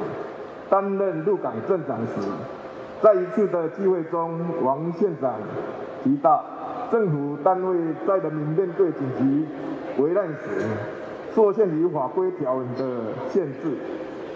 [0.69, 2.13] 担任鹿港镇长时，
[3.03, 5.35] 在一次的聚会中，王县长
[6.03, 6.45] 提到，
[6.91, 10.67] 政府单位在人民面对紧急危难时，
[11.35, 13.77] 受限于法规条文的限制，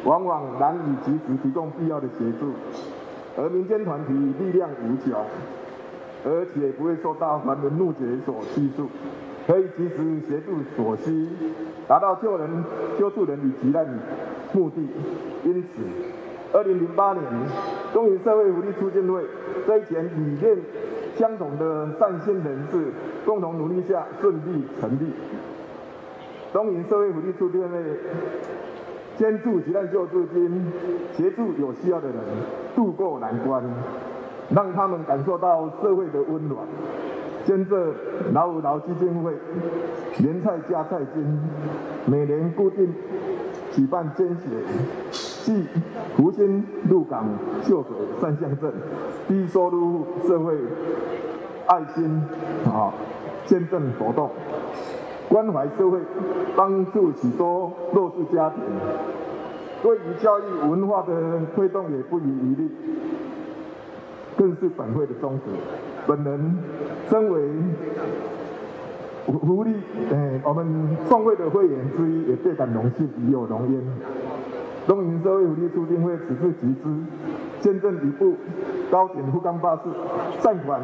[0.04, 2.52] 往往难以及时提供必要的协助，
[3.36, 5.14] 而民间团体力量无穷。
[6.26, 8.88] 而且不会受到繁文縟节所拘束，
[9.46, 11.28] 可以及时协助所需，
[11.86, 12.64] 达到救人、
[12.98, 13.86] 救助人于急难
[14.54, 14.80] 目的。
[15.44, 15.82] 因此，
[16.54, 17.22] 二零零八年，
[17.92, 19.22] 东瀛社会福利促进会
[19.68, 20.56] 在一群理念
[21.16, 22.92] 相同的善心人士
[23.24, 25.12] 共同努力下顺利成立。
[26.52, 27.78] 东营社会福利促进会
[29.16, 30.72] 捐助急难救助金，
[31.12, 32.16] 协助有需要的人
[32.74, 33.62] 渡过难关。
[34.50, 36.60] 让他们感受到社会的温暖。
[37.46, 37.94] 捐赠
[38.32, 39.32] 老吾老基金会
[40.18, 41.40] 年菜加菜金，
[42.06, 42.92] 每年固定
[43.70, 44.48] 举办捐血
[45.44, 45.66] 暨
[46.16, 47.26] 福兴鹿港
[47.62, 48.72] 秀水三乡镇
[49.28, 50.54] 低收入社会
[51.66, 52.22] 爱心
[52.64, 52.92] 啊
[53.44, 54.30] 捐赠活动，
[55.28, 55.98] 关怀社会，
[56.56, 58.62] 帮助许多弱势家庭。
[59.82, 62.70] 对于教育文化的推动也不遗余力。
[64.36, 65.42] 更是本会的宗旨。
[66.08, 66.58] 本人
[67.08, 67.48] 身为
[69.26, 69.72] 福利，
[70.10, 73.80] 诶，我们创会的会员之一，也倍感荣幸，与有荣焉。
[74.86, 77.02] 东瀛社会福利促进会此次集资
[77.60, 78.36] 捐赠一部
[78.90, 79.82] 高点复康巴士，
[80.40, 80.80] 善款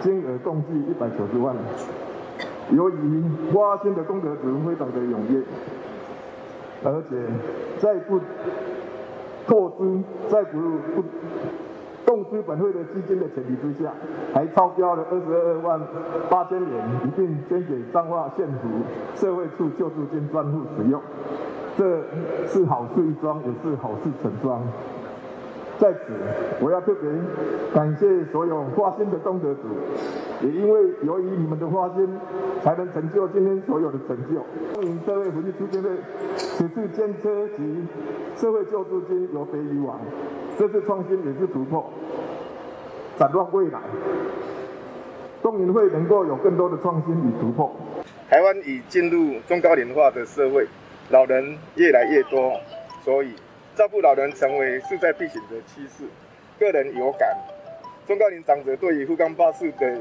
[0.00, 1.54] 金额共计一百九十万。
[2.72, 5.42] 由于花心的功德主非常的踊跃，
[6.84, 7.16] 而且
[7.78, 8.20] 再不
[9.46, 10.58] 透支，再不
[10.94, 11.04] 不。
[12.06, 13.92] 动资本会的基金的前提之下，
[14.34, 15.80] 还超标了二十二万
[16.28, 18.68] 八千元，一并捐给彰化县府
[19.14, 21.00] 社会处救助金专户使用。
[21.80, 22.04] 这
[22.46, 24.60] 是好事一桩，也是好事成双。
[25.78, 26.12] 在此，
[26.60, 27.10] 我要特别
[27.72, 29.62] 感谢所有花心的功德主，
[30.42, 32.06] 也因为由于你们的花心，
[32.62, 34.44] 才能成就今天所有的成就。
[34.74, 35.88] 欢迎社会福利促进会
[36.36, 37.82] 此次捐车及
[38.36, 39.98] 社会救助金有别以往。
[40.58, 41.90] 这次创新也是突破，
[43.18, 43.80] 展望未来，
[45.40, 47.74] 动员会能够有更多的创新与突破。
[48.28, 50.68] 台湾已进入中高龄化的社会，
[51.10, 52.60] 老人越来越多，
[53.04, 53.34] 所以
[53.74, 56.04] 照顾老人成为势在必行的趋势。
[56.58, 57.36] 个人有感，
[58.06, 59.98] 中高龄长者对于富冈巴士的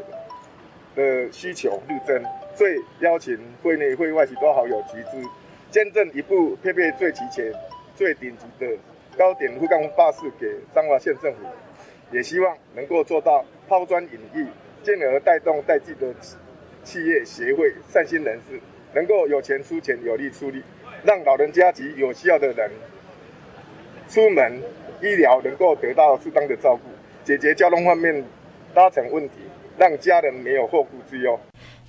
[0.95, 2.23] 的需求日增，
[2.55, 5.27] 最邀请会内会外许多好友集资，
[5.71, 7.51] 捐赠一部配备最齐全、
[7.95, 8.77] 最顶级的
[9.17, 11.39] 高点富冈巴士给彰化县政府，
[12.11, 14.45] 也希望能够做到抛砖引玉，
[14.83, 16.13] 进而带动在地的
[16.83, 18.59] 企业协会、善心人士，
[18.93, 20.61] 能够有钱出钱、有力出力，
[21.03, 22.71] 让老人家及有需要的人
[24.07, 24.61] 出门
[25.01, 26.81] 医疗能够得到适当的照顾，
[27.23, 28.23] 解决交通方面
[28.73, 29.35] 搭乘问题，
[29.77, 31.39] 让家人没有后顾之忧。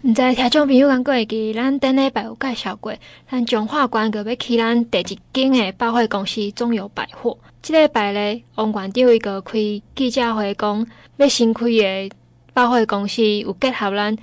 [0.03, 2.95] 毋知听众朋友敢会记，咱顶礼拜有介绍过，
[3.31, 7.37] 咱彰化县个要起咱第一间的百货公司中友百货。
[7.61, 9.59] 即礼拜咧，王县长伊个开
[9.95, 10.87] 记者会讲，
[11.19, 12.11] 要新开的
[12.55, 14.17] 百货公司有结合咱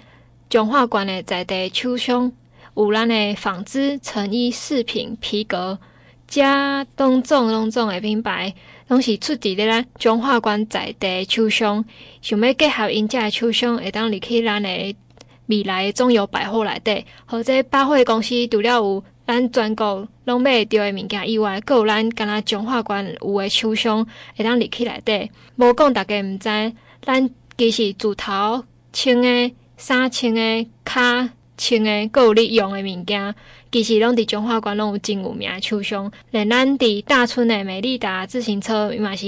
[0.49, 2.31] 彰化县的在地厂商，
[2.77, 5.77] 有咱的纺织、成衣、饰品、皮革，
[6.27, 8.53] 加种种种种的品牌，
[8.87, 11.83] 拢是出伫咧咱彰化县在地厂商，
[12.21, 14.95] 想要结合因遮的厂商，会当入去咱的。
[15.49, 25.31] 未来的中友百货内底，或者百货公司除了有咱全国拢买得到的物件以外，阁有咱敢若彰化县有诶厂商会当入去内底。
[25.55, 33.35] 无讲大家毋知，咱 其实自头穿诶、衫穿诶、骹穿诶，阁有你用诶物件，
[33.71, 36.11] 其实拢伫彰化馆拢有真有名诶厂商。
[36.31, 39.25] 连咱伫大村诶美利达自行车，伊嘛是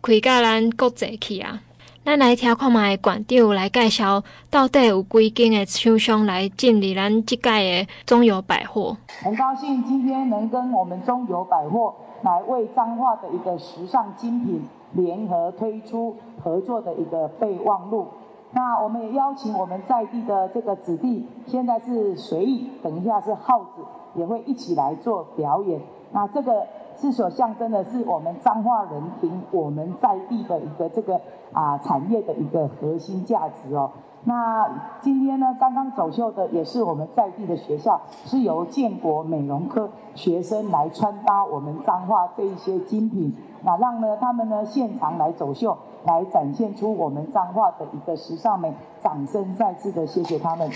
[0.00, 1.60] 开甲咱国际去啊。
[2.04, 8.96] 咱来听看觅县长来介绍，到底有几间的厂商来进入咱即届的中友百货。
[9.22, 18.06] 很高兴今天能跟我们中友百货来为彰化的一个时尚精品联合推出合作的一个备忘录。
[18.54, 23.82] 那我们也邀请我们在地的这个子弟，现在是随意，等一下是耗子，
[24.14, 25.80] 也会一起来做表演。
[26.12, 26.66] 那这个。
[26.96, 31.20] 是所象征的，是我们彰化人凭我们在地的一个这个
[31.52, 33.90] 啊产业的一个核心价值哦。
[34.26, 34.66] 那
[35.02, 48.72] 今天呢，刚刚走秀的也是我们在地的学校，是由建国美容科学生来穿搭我们彰化这一些精品，那让呢他们呢现场来走秀，来展现出我们彰化的一个时尚美。
[49.02, 50.70] 掌声再次的谢谢他们。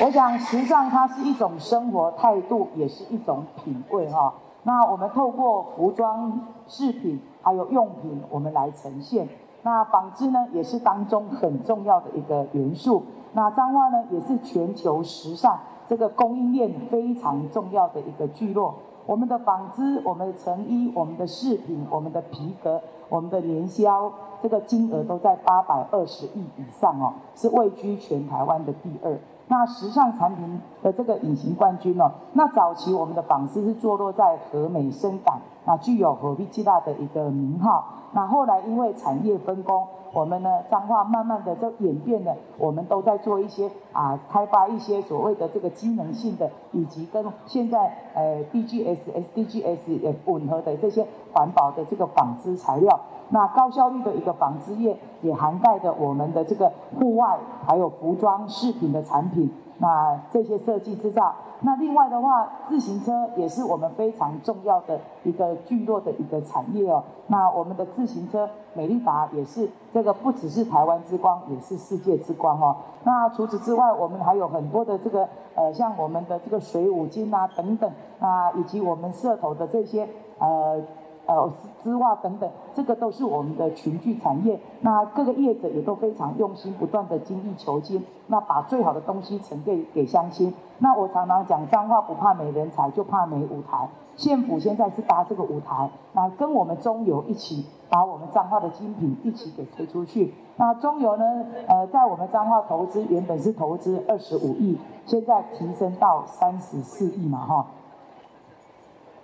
[0.00, 4.32] 我想，时尚它是一种生活态度，也是一种品味哈。
[4.62, 9.28] 那我们透过服装、饰品还有用品，我们来呈现。
[9.62, 13.02] 那纺织呢，也是当中很重要的一个元素。
[13.32, 18.74] 那彰化呢，也是全球时尚这个供应链非常重要的一个聚落。
[19.06, 29.18] 我们的纺织、我们的成衣、我们的饰品、我们的皮革、我们的年销，这个金额都在八百二十亿以上哦，是位居全台湾的第二。
[29.50, 37.84] 那时尚产品的这个隐形冠军哦，那早期我们的纺织是坐落在和美生港，那具有火力巨大的一个名号。
[38.12, 48.96] 那后来因为产业分工，我们呢彰化慢慢的就演变了，我们都在做一些啊开发一些所谓的这个机能性的，以及跟现在呃 DGS、
[49.34, 52.98] SDGs 也吻合的这些环保的这个纺织材料。
[53.28, 59.52] 那高效率的一个纺织业，也涵盖着我们的这个户外，还有服装饰品的产品。
[59.78, 67.02] 那这些设计制造，那另外的话，自行车也是我们非常重要的一个聚落的一个产业哦。
[67.28, 72.76] 那我们的自行车美利达也是这个不只是台湾之光，也是世界之光哦。
[73.04, 80.82] 那除此之外，我们还有很多的这个呃，像我们的这个水五金啊等等啊，以及我们社头的这些呃。
[81.28, 81.52] 呃，
[81.84, 84.58] 织袜等等，这个都是我们的群聚产业。
[84.80, 90.54] 那各个业者也都非常用心，不断的精益求精，那把最好的东西呈给给乡亲。
[90.78, 93.86] 那我常常讲，彰化不怕没人才，就怕没舞台。
[94.16, 100.32] 县府现在是搭这个舞台，那跟我们中友一起把我们彰化的精品一起给推出去。
[100.56, 107.66] 那中友呢，呃，在我们彰化投资原本是投资二十五亿，现在提升到三十四亿嘛，哈，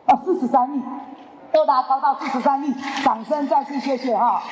[0.04, 0.82] 啊，四十三亿。
[1.54, 4.42] 都达高到四十三亿，掌声再次谢谢哈。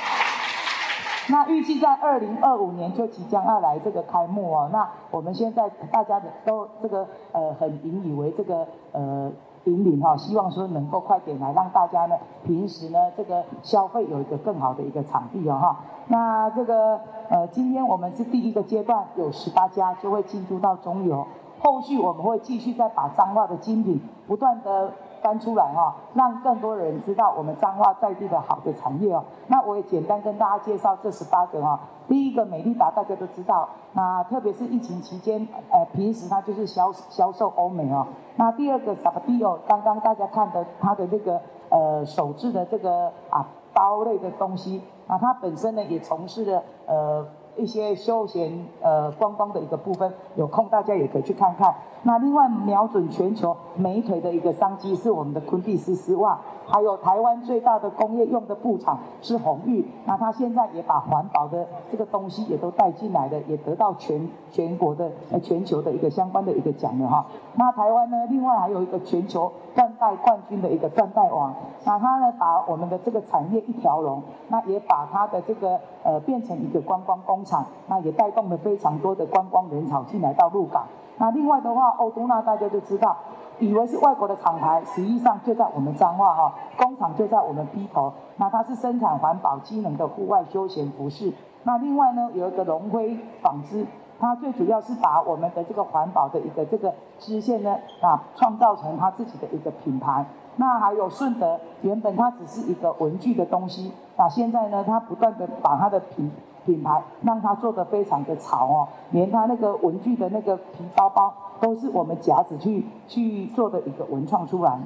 [1.28, 4.70] 那预计在二零二五年就即将要来这个开幕哦。
[4.72, 9.32] 那我们现在大家都这个呃很引以为这个呃
[9.64, 15.76] 引领哈，希望说能够快点来让大家呢平时呢这个消费有一个更好的一个场地哦哈。
[16.06, 21.26] 那这个呃今天我们是第一个阶段，有十八家就会进驻到中游，
[21.58, 24.92] 后续我们会继续再把彰化的精品不断的。
[25.22, 29.24] 搬出来哈，让更多人知道我们彰化在地的好的产业哦。
[29.46, 31.78] 那我也简单跟大家介绍这十八个哈。
[32.08, 38.06] 第一个美利达大家都知道，那特别是疫情期间，呃，平时它就是销销售欧美哦。
[38.36, 47.26] 那第二个 Sapadio，刚刚大家看的它的这个呃手制的这个啊包类的东西，那它本身呢也从事了呃。
[47.56, 51.74] 一些休闲呃观光的一个部分，有空大家也可以去看看。
[52.04, 56.36] 那另外瞄准全球美腿的一个商机是我们的昆蒂斯丝袜，
[56.66, 59.86] 还有台湾最大的工业用的布厂是红玉。
[60.04, 67.24] 那他现在也把环保的这个东西也都带进来了，也得到全全国的呃全球的一个相关的一个奖了哈。
[67.54, 71.54] 那台湾呢，另外还有一个全球钻带冠军的一个钻带王。
[71.84, 80.84] 那他呢把我们的这个产业一条龙，那也把他的这个呃变成一个观光工厂，那也带动了非常多的观光人潮进来到鹿港。
[81.18, 83.16] 那另外的话，欧都纳大家就知道，
[83.58, 88.12] 以为是外国的厂牌，实际上就在我们彰化哈，工厂就在我们埤头。
[88.38, 91.32] 那它是生产环保机能的户外休闲服饰。
[91.64, 93.86] 那另外呢，有一个龙辉纺织，
[94.18, 100.24] 它最主要是把我们的这个环保的一个这个支线呢，啊，创造成它自己的一个品牌。
[100.56, 106.32] 那还有顺德，原本它只是一个文具的东西，那现在呢，它不断的把它的品。
[106.64, 114.78] 品牌让它做得非常的潮哦，连它那个文具的那个皮包包都是我们夹子去去做的一个文创出来。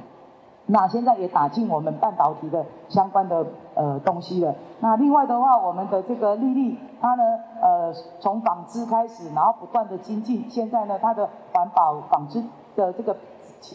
[0.66, 4.54] 那现在也打进我们半导体的相关的呃东西了。
[4.80, 7.22] 那另外的话，我们的这个丽丽，它呢
[7.62, 12.42] 呃从纺织开始，然后不断的精进，现在呢它的环保纺织
[12.74, 13.16] 的这个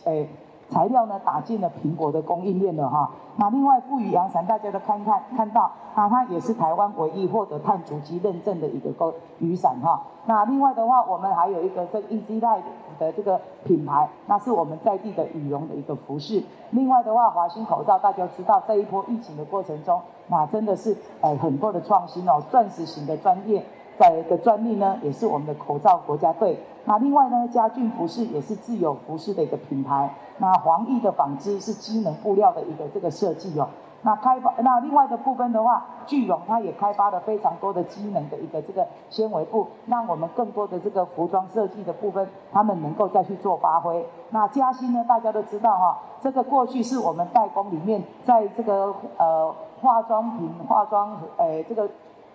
[0.05, 0.27] 诶。
[0.71, 3.11] 材料呢打进了苹果的供应链了哈。
[3.35, 10.01] 那另外富宇阳伞大家都看看看到，啊它也是台湾唯一获得碳足迹认证的一个雨伞哈。
[10.25, 12.61] 那另外的话，我们还有一个这 Easy Life
[12.97, 16.41] 的这个品牌，那是我们在地的羽绒的一个服饰。
[16.69, 23.65] 另外的话，华新口罩大家知道，这一波疫情的过程中，那真的是呃很多的创新哦，钻石型的专业。
[23.97, 26.57] 在的专利呢，也是我们的口罩国家队。
[26.85, 30.13] 那另外呢，家俊服饰也是自有服饰的一个品牌。
[30.39, 33.67] 那黄奕的纺织是机能布料的一个这个设计哦。
[34.01, 44.03] 那开发那另外的部分的话，聚荣它也开发了非常多的机能的一个这个纤维布，让我们更多的这个服装设计的部分，他们能够再去做发挥。
[44.31, 51.87] 那嘉兴呢，大家都知道哈，这个过去是我们代工里面，在这个呃化妆品、化妆诶这个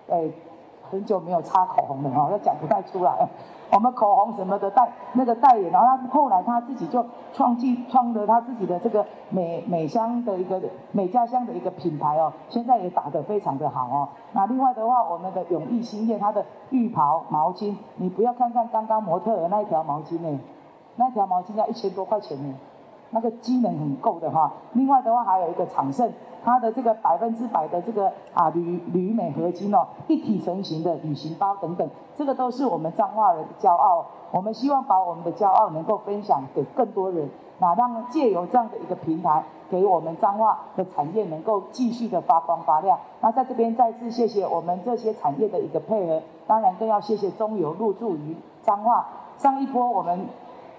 [0.06, 0.32] 诶。
[0.90, 3.28] 很久没有擦口红了哈，要讲不太出来。
[3.72, 14.08] 我们口红什么的代那个代言，然后他后来他自己就创记创了他自己的这个美美香的一个美家香的一个品牌哦，现在也打得非常的好哦。
[14.32, 20.38] 那另外的话，我们的永艺兴业它的浴袍毛巾，你不要看看刚刚模特儿那一条毛巾呢，
[20.94, 22.54] 那条毛巾要一千多块钱呢。
[23.10, 26.12] 那个机能很够的哈，另外的话还有一个长盛，
[26.44, 34.04] 它的这个百分之百的这个啊铝铝美合金哦，一体成型的旅行包等等，这个都是我们彰化人的骄傲。
[34.32, 42.98] 我们希望把我们的骄傲能够分享给更多人，那让借由这样的一个平台，给我们彰化的产业能够继续的发光发亮。
[43.20, 49.06] 那在这边再次谢谢我们这些产业的一个配合，当然更要谢谢中油入驻于彰化。
[49.38, 50.26] 上一波我们。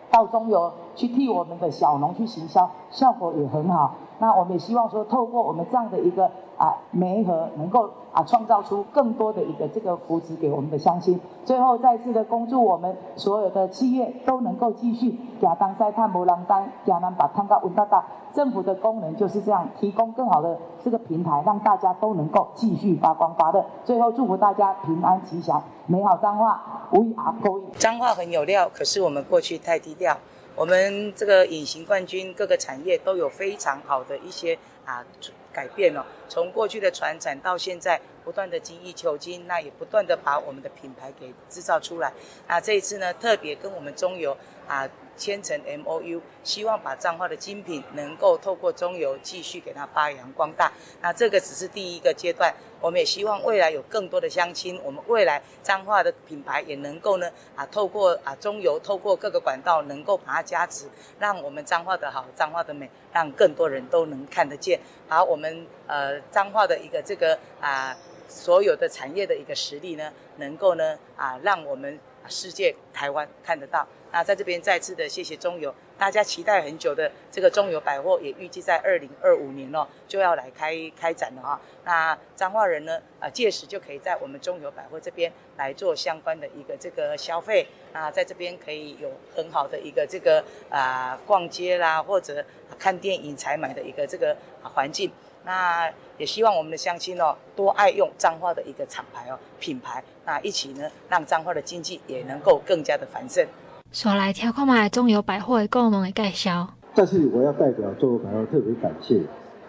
[0.09, 3.93] 到中油去替我们的小农去行销，效果也很好。
[4.19, 6.25] 那我们也希望说，透过我们这样的一个
[6.57, 11.19] 啊媒合，能够啊创造出更多的一个这个福祉给我们的乡亲。
[11.45, 18.03] 最后再次的恭祝我们所有的企业都能够继续亚当塞碳无浪丹亚南把碳高温大大。
[18.33, 23.63] 政府的功能就是这样，提供更好的这个平台，让大家都能够继续发光发热。
[23.83, 26.61] 最后祝福大家平安吉祥，美好彰化。
[26.91, 27.63] We are going。
[27.77, 30.17] 彰化很有料，可是我们过去太低调。
[30.57, 35.05] 我们这个隐形冠军，各个产业都有非常好的一些啊
[35.53, 36.03] 改变哦。
[36.27, 42.11] 从过去的传产到现在不断的精益求精，那也不断的把我们的品牌给制造出来。
[42.47, 44.35] 那这一次呢，特别跟我们中油
[44.67, 44.89] 啊。
[45.17, 50.71] 签成 MOU，希望把彰化的精品能够透过中油继续给它发扬光大。
[51.01, 60.85] 那这个只是第一个阶段，我们也希望未来有更多的乡亲，我们未来彰化的品牌也能够呢啊，透过啊中油，透过各个管道能够把它加持，
[61.19, 64.79] 让我们彰化的好，彰化的美，让更多人都能看得见。
[65.09, 67.97] 好，我们呃彰化的一个这个啊
[68.27, 71.99] 所有的产业的一个实力呢，能够呢啊让我们。
[72.27, 73.87] 世界台湾看得到。
[74.09, 81.61] 那在这边再次的谢谢中油，大家期待很久的这个中油百货也预计在二零二五年哦就要来开开展了啊。
[81.83, 92.43] 那彰化人呢，啊届时就可以在我们中油百货这边来做相关的一个这个消费，那在这边可以有很好的一个这个啊逛街啦，或者
[92.79, 95.11] 看电影采买的一个这个环境。
[95.47, 103.47] 那也希望我们的乡亲哦，多爱用彰化的一个厂牌哦品牌，那一起呢，让彰化的经济也能够更加的繁盛。
[103.93, 106.67] 说来听看卖中油百货的功能的介绍。
[106.93, 109.21] 但是我要代表中油百货特别感谢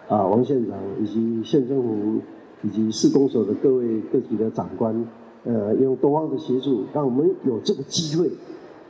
[0.09, 2.21] 啊王县长以及县政府
[2.61, 5.07] 以及市公所的各位各级的长官，
[5.45, 8.29] 呃，用多方的协助，让我们有这个机会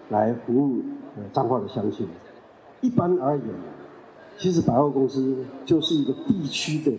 [0.09, 0.81] 来服务
[1.17, 2.09] 呃彰化的乡亲。
[2.81, 3.45] 一般而言，
[4.39, 5.35] 其实百货公司
[5.65, 6.97] 就是一个地区的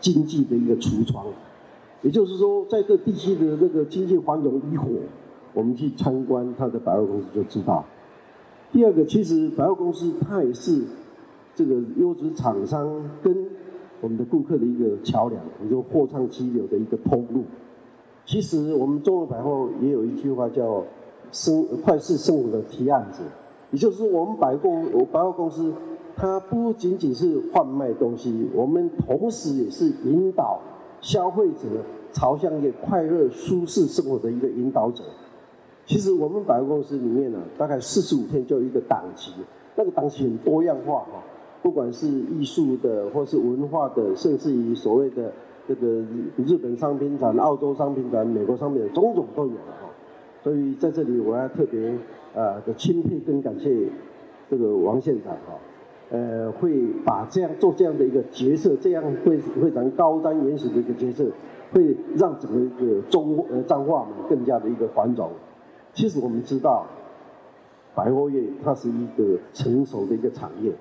[0.00, 1.26] 经济的一个橱窗，
[2.00, 4.84] 也就是说，在这地区的那个经济繁荣与否。
[5.52, 7.84] 我们去参观他的百货公司就知道。
[8.70, 10.84] 第二个，其实百货公司它也是
[11.56, 12.88] 这个优质厂商
[13.20, 13.36] 跟
[14.00, 17.42] 我们的顾客的一个桥梁，也就货畅机流的一个通路。
[18.24, 20.84] 其实我们中油百货也有一句话叫
[21.32, 23.18] “生快是生活的提案者”，
[23.72, 25.72] 也就是，我们百货我百货公司
[26.20, 30.60] 它不仅仅是贩卖东西，我们同时也是引导
[31.00, 31.62] 消费者
[32.12, 35.02] 朝向一个快乐舒适生活的一个引导者。
[35.86, 39.32] 其实我们百货公司里面呢、大概四十五天就有一个档期，
[39.74, 41.22] 那个档期很多样化哈，
[41.62, 45.32] 不管是艺术的，或是文化的，甚至于所谓的
[45.66, 45.86] 这个
[46.36, 49.88] 日本商品展、澳洲商品展、美国商品展，种种都有哈。
[50.44, 51.96] 所以在这里我要特别
[52.34, 53.88] 呃的钦佩跟感谢
[54.50, 55.58] 这个王县长哈，
[56.10, 61.30] 呃会把这样做这样的一个角色，这样会非常高瞻远瞩的一个角色，
[61.72, 65.30] 会让整个一个中呃彰化嘛更加的一个繁荣。
[65.92, 66.84] 其实我们知道，
[67.94, 70.72] 百货业它是一个成熟的一个产业，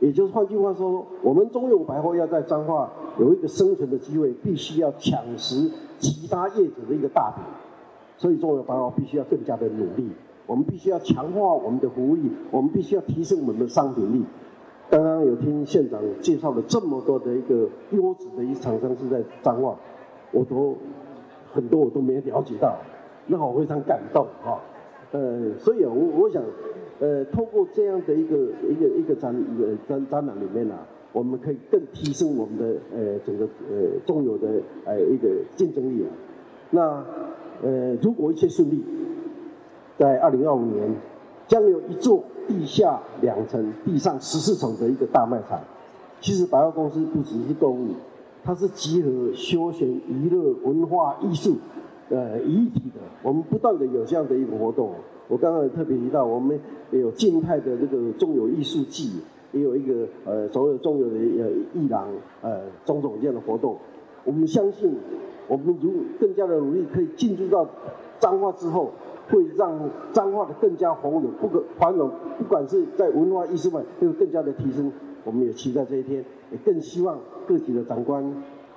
[0.00, 7.42] 也就是换句话说，我们中永百货要在彰化有一个生存的机会，必须要抢食其他业者的一个大饼，
[8.16, 10.08] 所以中油百货必须要更加的努力，
[10.46, 14.24] 我们必须要强化我们的服务力，我们必须要提升我们的商品力。
[14.90, 19.76] 刚刚有听县长介绍了这么多的一个优质的一厂商是在彰化，
[20.32, 20.74] 我都
[21.52, 22.76] 很多我都没了解到。
[23.26, 24.58] 那我非常感动哈，
[25.12, 26.42] 呃，所以我我想，
[26.98, 28.36] 呃，透过这样的一个
[28.66, 34.48] 一个一个展呃展展览里面呢、啊，我们可以更提升我们的呃整个呃中油的
[34.86, 36.08] 呃一个竞争力啊。
[36.70, 37.04] 那
[37.62, 38.82] 呃如果一切顺利，
[39.98, 40.90] 在二零二五年，
[41.46, 45.60] 将有一座地下两层、地上十四层的一个大卖场。
[46.20, 47.90] 其实百货公司不只是购物，
[48.42, 51.56] 它是集合休闲、娱乐、文化、艺术。
[52.10, 54.92] 呃，一体的，我们不断的有这样的一个活动。
[55.28, 56.58] 我刚刚也特别提到，我们
[56.90, 59.20] 也有静态的这个中油艺术季，
[59.52, 62.08] 也有一个呃所有中油的呃艺廊，
[62.40, 63.76] 呃种种这样的活动。
[64.24, 64.90] 我们相信，
[65.46, 67.68] 我们如更加的努力，可以进入到
[68.18, 68.90] 彰化之后，
[69.30, 69.78] 会让
[70.12, 74.90] 彰化的更加繁荣，不可繁荣，不管是在文化艺术上，会更加的提升。
[75.24, 78.24] 我们也期待这一天，也更希望各级的长官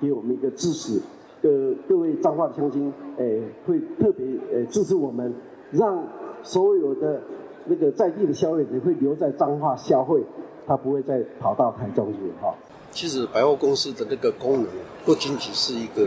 [0.00, 1.00] 给我们一个支持。
[1.42, 5.34] 各各位彰化的乡亲，哎，会特别呃支持我们，
[5.70, 6.04] 让
[6.42, 7.20] 所有的
[7.64, 10.22] 那个在地的消费者会留在彰化消费，
[10.66, 12.54] 他不会再跑到台中去哈。
[12.90, 14.66] 其实百货公司的那个功能
[15.06, 16.06] 不仅仅是一个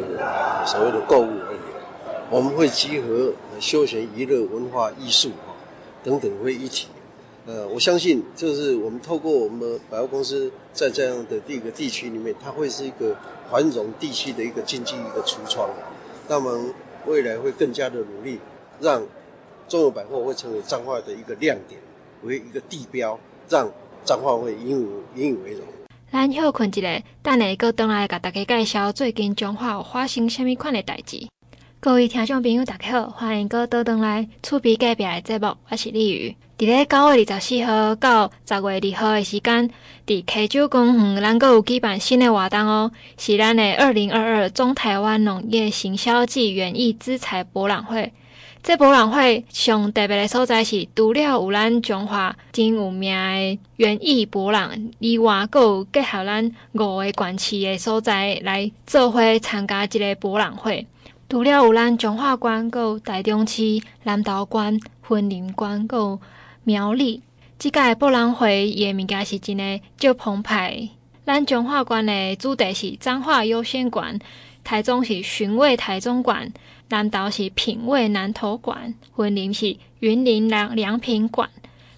[0.65, 1.64] 所谓的购物而已，
[2.31, 5.53] 我们会集合休闲娱乐、文化艺术哈
[6.03, 6.87] 等等会一体。
[7.45, 13.15] 呃，我相信就是我们透过我们百货公司在这样的一个地区里面，它会是一个
[13.51, 15.69] 繁荣地区的一个经济一个橱窗。
[16.27, 16.59] 那么
[17.05, 18.39] 未来会更加的努力，
[18.79, 19.05] 让
[19.67, 21.79] 中油百货会成为彰化的一个亮点，
[22.23, 23.69] 为一个地标，让
[24.03, 25.61] 彰化会引以引以为荣。
[26.11, 31.27] 咱休困一下，等下搁转来给大家介绍最近彰化有发生什么款的代志。
[31.85, 36.35] 各位听众朋友，大家好，欢迎搁倒转来厝边隔壁的节目，我是丽宇。
[36.57, 39.69] 伫咧九月二十四号到十月二号的时间，
[40.07, 48.11] 伫溪洲公园，咱阁有举办新的活动哦，是咱的二零二二中台湾农业行销暨园艺资材博览会。
[48.63, 60.87] 这博览会上特别的所在是，除了有咱中华真有名的园艺博览以外，阁有结合咱五个县市的所在来做伙参加这个博览会。
[61.27, 66.19] 除了有咱彰化县，阁有台中市南投县、云林县，阁有。
[66.63, 67.21] 苗栗，
[67.59, 70.89] 即届博览会伊个物件是真诶，足澎湃。
[71.25, 74.19] 咱彰化县诶主题是彰化优先馆，
[74.63, 76.51] 台中是寻味台中馆，
[76.89, 81.49] 南投是品味南投馆，云林是云林良良品馆，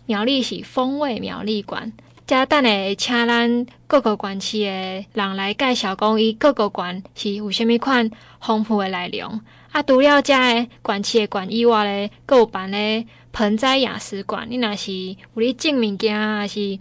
[0.06, 1.94] 苗栗是风味苗栗馆。
[2.28, 8.12] 加等下请咱各个县市的人来介绍，讲伊各个馆是有虾米款
[8.42, 9.40] 丰富的内容。
[9.72, 14.46] 啊，除了遮个县市的馆以外咧，阁有办咧盆栽雅食馆。
[14.50, 16.78] 你若是有咧种物件，还是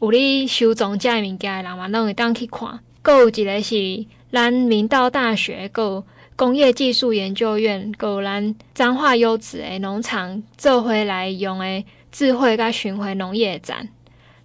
[0.00, 2.78] 有咧收藏遮物件的人嘛，拢会当去看。
[3.00, 6.04] 阁有一个是咱明道大学，阁有
[6.36, 13.88] 工业技术研究院，阁有咱彰化优质诶农场做回来用诶智慧甲巡回农业展。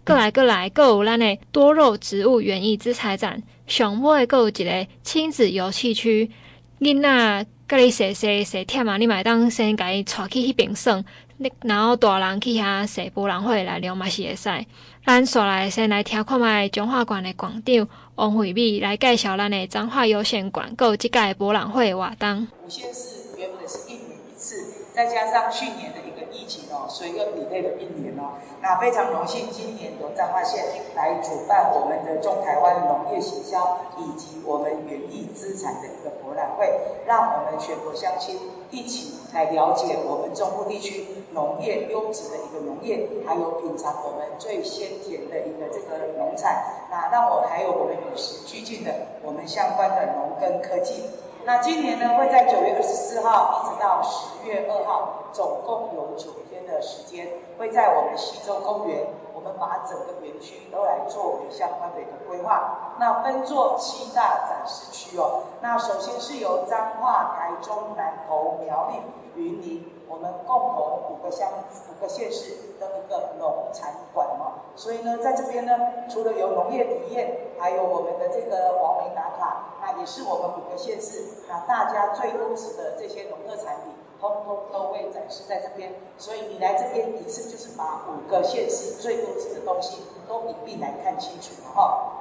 [0.05, 3.41] 阁来阁来，阁有咱的多肉植物园艺资材展。
[3.65, 6.29] 上尾阁有一个亲子游戏区，
[6.79, 11.03] 囡仔甲你踅踅踅忝啊，你嘛会当先甲伊带去迄边耍，
[11.63, 14.65] 然后大人去遐踅博览会内容嘛是会使。
[15.03, 22.47] 咱煞来先来听看觅中华馆的馆长王惠美来介绍咱的彰化优先馆，阁有即届博览会活动。
[22.63, 26.15] 五县市原本是一年一次，再加上去年的一个。
[26.35, 28.35] 疫情哦，所以又抵赖了一年哦。
[28.61, 36.69] 那非常荣幸，今年由彰化县来主办我们的中台湾农业行销以及我们园艺资产的一个博览会，
[37.05, 38.37] 让我们全国乡亲
[38.69, 46.61] 一起来了解我们中部地区农业优质的一个农业，还有品尝我们最鲜甜的一个这个农产。
[46.91, 48.91] 那让我还有我们与时俱进的
[49.23, 51.05] 我们相关的农耕科技。
[51.45, 62.95] 那今年呢，会在九月二十四号一直到十月二号，总共有九天的时间，会在我们西洲公园，我们把整个园区都来作为相关的一个规划。
[62.97, 65.43] 那分作七大展示区哦。
[65.61, 69.01] 那首先是由彰化、台中、南投、苗栗、
[69.35, 71.49] 云林，我们共同五个乡、
[71.89, 74.63] 五个县市的一个农产馆嘛。
[74.75, 75.77] 所以呢，在这边呢，
[76.09, 85.93] 除了有农业体验，还有我们的这个网美打卡，那也是我们五个县市那大家最优质的这些农特产品，通通都会展示在这边。
[86.17, 92.11] 所以你来这边一次就是把五个县市最优质的东西都一并来看清楚了哈。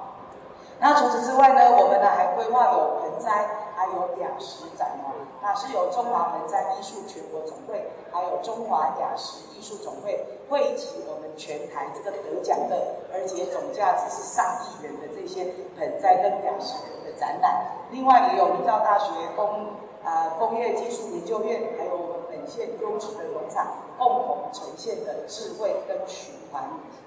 [0.81, 5.15] 那除此之外呢，我们呢还规划有盆栽，还有雅石展哦。
[5.41, 12.77] 那是由中华盆栽艺术全国总会，还有中华雅石艺术总会汇集我们全台这个得奖的，
[13.13, 15.45] 而且总价值是上亿元的这些
[15.77, 17.65] 盆栽跟雅石的展览。
[17.91, 19.67] 另外也有明道大学工
[20.03, 22.14] 啊、呃、工业技术研究院，还有
[22.47, 26.65] 现优质的农场共同呈现的智慧跟循环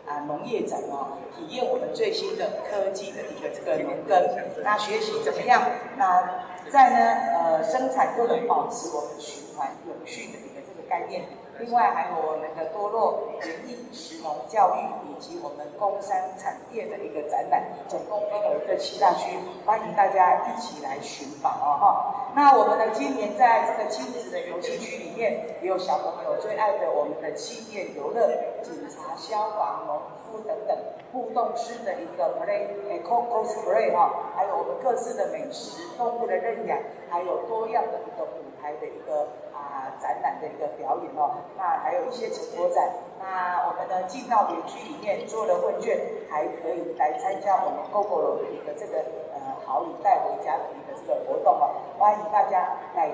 [0.07, 4.21] 啊农业展哦，体验我们最新的科技的一个这个农耕，
[4.63, 5.63] 那学习怎么样？
[5.97, 11.25] 那在呢呃生产又能保持我们循环永续的一个这个概念。
[11.60, 22.32] 另外还有我们的多肉园艺、食农教育以及我们工商产业的一个展览，总共分为这七大区，欢迎大家一起来寻访哦哈。
[22.36, 28.28] 那我们呢，今年在这个亲子的游戏区里面，也有小朋友最爱的我们的企业游乐、
[28.62, 29.97] 警察、消防、农
[30.30, 30.78] 夫等等
[31.12, 36.78] 互动式的一个 play，诶，cosplay 哈，还有我们各式的美食、动物的认养，
[37.10, 39.28] 还有多样的一个舞台的一个
[39.58, 41.41] 啊展览的一个表演哦。
[41.58, 42.88] 那还有一些成果展，
[43.20, 45.97] 那我们呢进到园区里面做了问卷，
[46.30, 49.03] 还可以来参加我们 GoGo 的一个这个
[49.34, 53.12] 呃好礼带回家的一个这个活动哦，欢迎大家来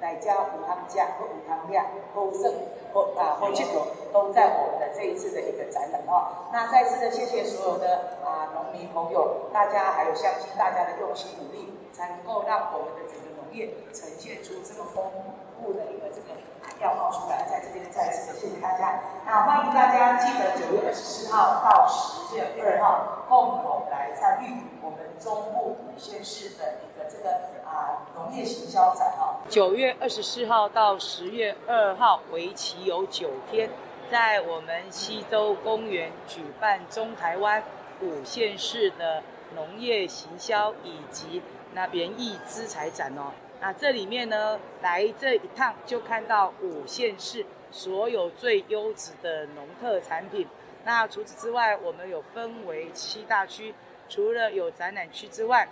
[0.00, 1.82] 来家五汤家或五汤店
[2.14, 2.52] 或胜
[2.92, 3.80] 或啊或这个
[4.12, 6.28] 都在我们的这一次的一个展览哦。
[6.52, 15.35] 那再次的谢谢所有的啊农民朋友，大家还有相信大家的用心努力，才能够让我们的整个农业呈现出这么丰富
[15.72, 16.36] 的一个这个。
[16.78, 19.00] 要冒出来，在这边再次的谢谢大家。
[19.24, 27.30] 那欢迎大家记得九月二十四号到十月二号，共同来参与我们中部五县市的一个这个
[27.64, 29.40] 啊农业行销展哦。
[29.48, 33.70] 九月二十四号到十月二号，为期有九天，
[34.10, 37.62] 在我们西洲公园举办中台湾
[38.02, 39.22] 五县市的
[39.54, 41.42] 农业行销以及
[41.72, 43.32] 那园艺资材展哦。
[43.60, 50.46] 那这里面呢，来这一趟就看到五县市所有最优质的农特产品。
[50.84, 53.74] 那除此之外，我们有分为七大区，
[54.08, 55.66] 除了有展览区之外，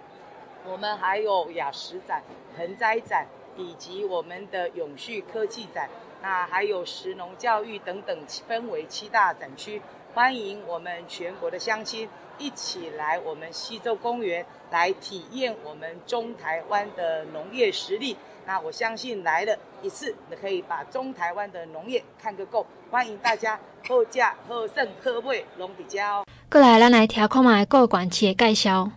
[0.66, 2.22] 我们还有雅食展、
[2.56, 3.26] 盆栽展，
[3.56, 5.88] 以及我们的永续科技展。
[6.22, 9.82] 那还有食农教育等等，分为七大展区，
[10.14, 12.08] 欢迎我们全国的乡亲。
[12.38, 18.16] 一起来我们西洲公园来体验我们中台湾的农业实力。
[18.46, 22.64] 那我相信来了一次，你可以把中台湾的农业看个够。
[22.92, 23.58] 欢迎大家
[23.88, 26.24] 好价好胜好买拢比较。
[26.48, 28.88] 过来，咱来听看卖各县市的介绍。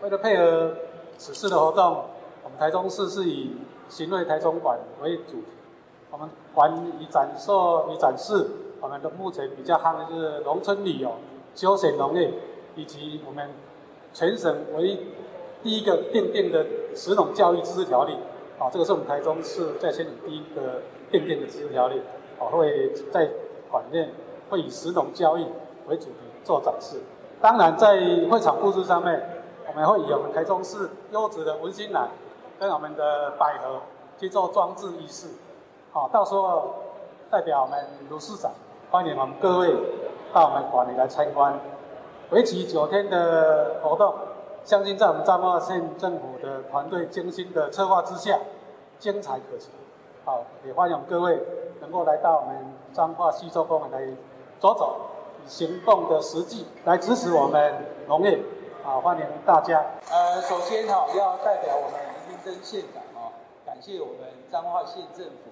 [0.00, 0.76] 为了配合
[1.16, 2.04] 此次的活动，
[2.42, 3.56] 我们台中市是以
[3.88, 5.46] 新锐台中馆为主题。
[6.10, 7.52] 我们馆以展示
[7.92, 8.50] 以展示
[8.84, 11.10] 我们的目前比较夯的就是农村旅游、
[11.54, 12.30] 休闲农业，
[12.76, 13.48] 以及我们
[14.12, 15.06] 全省唯一
[15.62, 18.12] 第一个订定的十农教育自治条例。
[18.58, 21.98] 啊，这个是我们台中市在先第一个订定的自治条例。
[22.38, 23.26] 啊，会在
[23.70, 24.10] 馆内
[24.50, 25.46] 会以十农教育
[25.86, 27.00] 为主题做展示。
[27.40, 27.96] 当然，在
[28.30, 29.18] 会场布置上面，
[29.66, 32.10] 我们会以我们台中市优质的文心兰
[32.60, 33.80] 跟我们的百合
[34.18, 35.28] 去做装置仪式。
[35.90, 36.74] 好，到时候
[37.30, 38.52] 代表我们卢市长
[38.94, 39.74] 欢迎我们各位
[40.32, 41.58] 到我们馆里来参观，
[42.30, 44.14] 为期九天的活动，
[44.62, 48.38] 相信在我们彰化县政府的团队精心的策划之下，
[49.00, 49.70] 精彩可期。
[50.24, 51.42] 好，也欢迎各位
[51.80, 54.16] 能够来到我们彰化西洲公园来
[54.60, 54.94] 走走，
[55.44, 57.74] 以行动的实际来支持我们
[58.06, 58.38] 农业。
[58.84, 59.84] 好，欢迎大家。
[60.08, 63.32] 呃，首先哈，要代表我们林明珍县长哦，
[63.66, 64.18] 感谢我们
[64.52, 65.50] 彰化县政府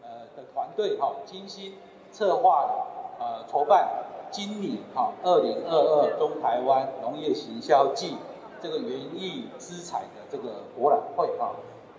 [0.00, 0.24] 呃。
[0.34, 1.74] 的团队哈，精心
[2.12, 2.86] 策划
[3.18, 3.88] 呃筹办
[4.30, 8.16] 今年哈二零二二中台湾农业行销暨
[8.62, 11.52] 这个园艺资产的这个博览会哈，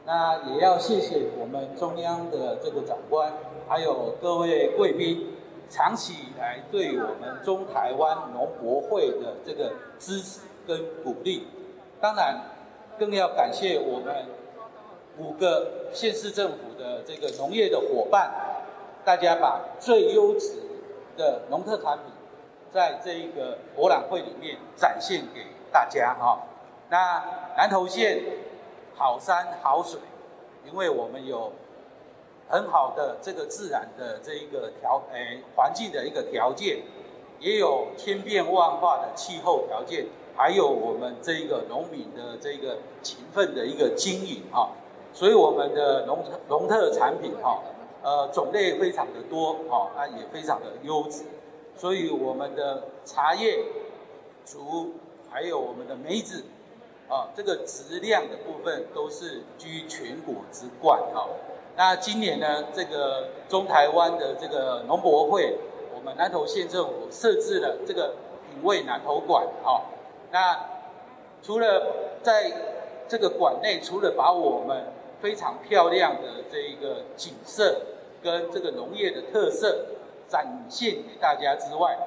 [0.05, 3.33] 那也要谢谢我们中央的这个长官，
[3.67, 5.33] 还有各位贵宾，
[5.69, 11.47] 长期以来对我们中台湾农博会的这个支持跟鼓励，
[12.01, 12.41] 当然
[12.97, 14.25] 更要感谢我们。
[15.17, 18.31] 五个县市政府的这个农业的伙伴，
[19.09, 20.53] 大家把最优质
[21.17, 22.13] 的农特产品，
[22.71, 26.43] 在这一个博览会里面展现给大家哈。
[26.91, 27.23] 那
[27.57, 28.21] 南投县
[28.95, 29.99] 好山好水，
[30.63, 31.51] 因为我们有
[32.47, 36.83] 很好的这个自然的这一个条诶环境的一个条件，
[37.39, 40.05] 也有千变万化的气候条件，
[40.37, 44.69] 还有我们这一个农民的这个勤奋的一个经营哈。
[45.13, 47.59] 所以我们的农特农特产品哈，
[48.01, 51.23] 呃，种类非常的多哈，啊也非常的优质。
[51.75, 53.63] 所以我们的茶叶、
[54.45, 54.93] 竹，
[55.29, 56.43] 还有我们的梅子，
[57.07, 61.27] 啊，这个质量的部分都是居全国之冠哈。
[61.75, 65.57] 那今年呢，这个中台湾的这个农博会，
[65.95, 68.13] 我们南投县政府设置了这个
[68.49, 69.83] 品味南投馆哈。
[70.31, 70.59] 那
[71.41, 72.51] 除了在
[73.07, 74.87] 这个馆内，除了把我们
[75.21, 77.81] 非常漂亮的这一个景色
[78.23, 79.85] 跟这个农业的特色
[80.27, 81.97] 展现给大家之外，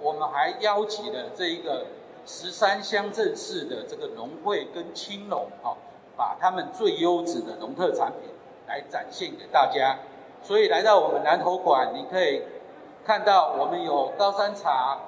[0.00, 1.86] 我们还邀请了这一个
[2.24, 5.76] 十三乡镇市的这个农会跟青农，哈，
[6.16, 8.30] 把他们最优质的农特产品
[8.66, 9.98] 来展现给大家。
[10.42, 12.42] 所以来到我们南投馆，你可以
[13.04, 14.98] 看到我们有高山茶、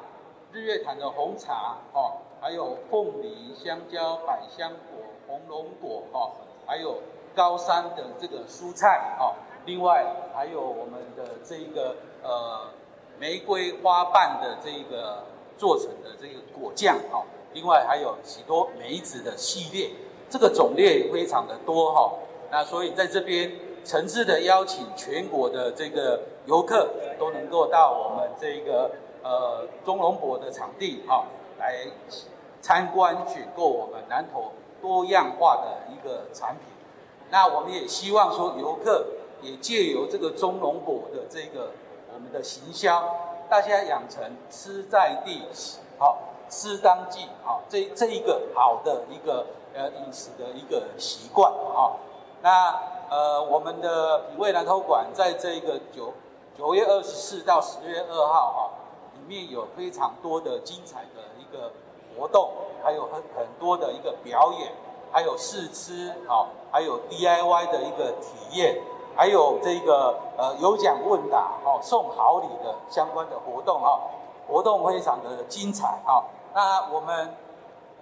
[0.53, 6.33] 日月潭的红茶，哦，还有凤梨、香蕉、百香果、红龙果，哈，
[6.67, 6.99] 还有。
[7.35, 9.35] 高山的这个蔬菜哦，
[9.67, 10.05] 另外
[10.35, 12.71] 还有我们的这一个呃
[13.19, 15.25] 玫瑰花瓣的这一个
[15.57, 19.91] 做成的这个果酱哦，另外还有许多梅子的系列，
[20.29, 22.13] 这个种类非常的多哈。
[22.51, 23.51] 那所以在这边
[23.85, 28.91] 诚挚的邀请全国的这个游客都能够到我们这个
[29.23, 31.25] 呃中龙博的场地哈
[31.59, 31.87] 来
[32.61, 36.74] 参观选购我们南投多样化的一个产品。
[37.35, 39.07] 那我们也希望说，游客
[39.43, 41.73] 也借由这个中龙果的这个
[42.15, 43.03] 我们的行销，
[43.51, 45.43] 大家养成吃在地，
[45.99, 46.17] 好
[46.49, 51.99] 吃当季，好这这一个好的一个呃饮食的一个习惯啊。
[52.41, 52.81] 那
[53.11, 56.15] 呃我们的品味南投馆在这个九
[56.57, 58.71] 九月二十四到十月二号哈，
[59.15, 61.73] 里面有非常多的精彩的一个
[62.17, 62.53] 活动，
[62.85, 64.71] 还有很很多的一个表演。
[65.15, 68.81] 还有试吃，好，还有 DIY 的一个体验，
[69.15, 74.01] 还有这个呃有奖问答，哦，送好礼的相关的活动，哈，
[74.49, 76.25] 活动非常的精彩，哈。
[76.53, 77.33] 那我们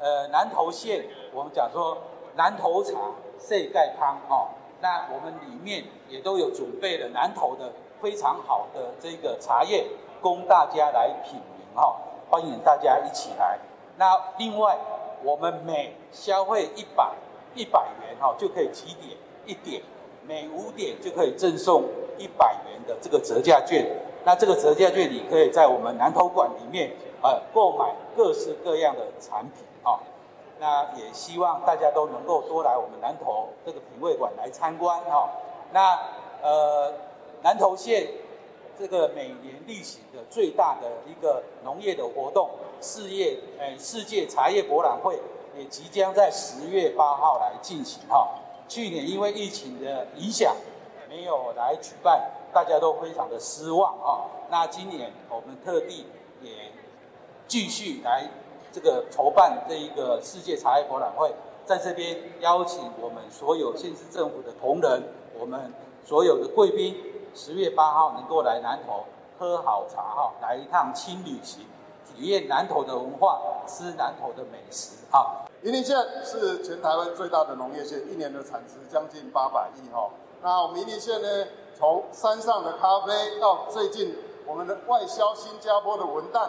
[0.00, 1.04] 呃南投县，
[1.34, 1.98] 我们讲说
[2.34, 2.98] 南投茶
[3.38, 4.48] 世界康，哈，
[4.80, 9.86] 那我们里面也都有准备了南投的非常好的这个茶叶，
[10.22, 11.38] 供大家来品
[11.74, 11.94] 茗，哈，
[12.30, 13.58] 欢迎大家一起来。
[13.98, 14.78] 那另外。
[15.25, 17.12] 我们每消费一百
[17.55, 19.16] 一百元哈，就可以集点
[19.47, 19.83] 一点，
[20.27, 21.85] 每五点就可以赠送
[22.18, 23.87] 一百元的这个折价券。
[24.25, 26.93] 那这个折价券，你可以在我们南投馆里面
[27.23, 29.99] 呃购买各式各样的产品啊。
[30.59, 35.31] 那也希望大家都能够多来我们南投这个品味馆来参观哈。
[35.73, 35.99] 那
[36.43, 36.93] 呃
[37.43, 38.07] 南投县。
[38.83, 45.20] 这个每年例行的最大的一个农业的活动，世界诶世界茶叶博览会
[45.57, 48.30] 也即将在十月八号来进行哈。
[48.66, 50.57] 去年因为疫情的影响，
[51.09, 54.26] 没有来举办，大家都非常的失望啊。
[54.51, 56.07] 那今年我们特地
[56.41, 56.51] 也
[57.47, 58.28] 继续来
[58.72, 61.33] 这个筹办这一个世界茶叶博览会，
[61.64, 65.05] 在这边邀请我们所有县市政府的同仁，
[65.39, 65.72] 我们
[66.05, 66.97] 所有的贵宾，
[67.35, 69.05] 十月八号能够来南投
[69.39, 71.66] 喝好茶哈，来一趟轻旅行，
[72.05, 75.45] 体验南投的文化，吃南投的美食哈。
[75.62, 80.11] 云林县是全台湾最大的农业县，一年的产值将近八百亿哈。
[80.43, 84.16] 那我们云林县呢，从山上的咖啡到最近
[84.47, 86.41] 我们的外销新加坡的文旦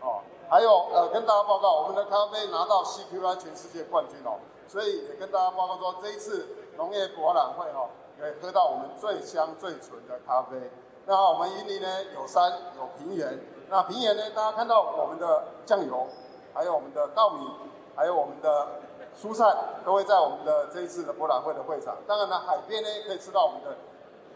[0.00, 6.46] 哦，还有呃跟大家报告，我们的咖啡拿到 CQI 全世界冠军哦，所以也跟大家报告说，这一次
[6.76, 7.88] 农业博览会哦，
[8.18, 10.70] 可以喝到我们最香最纯的咖啡。
[11.06, 13.38] 那我们云林呢，有山有平原，
[13.68, 16.06] 那平原呢，大家看到我们的酱油，
[16.54, 17.46] 还有我们的稻米。
[17.94, 18.68] 还有我们的
[19.14, 19.44] 蔬菜
[19.84, 21.94] 都会在我们的这一次的博览会的会场。
[22.06, 23.76] 当然呢，海边呢可以吃到我们的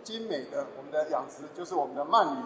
[0.05, 2.37] 精美的我们的养殖，就是我们的鳗鱼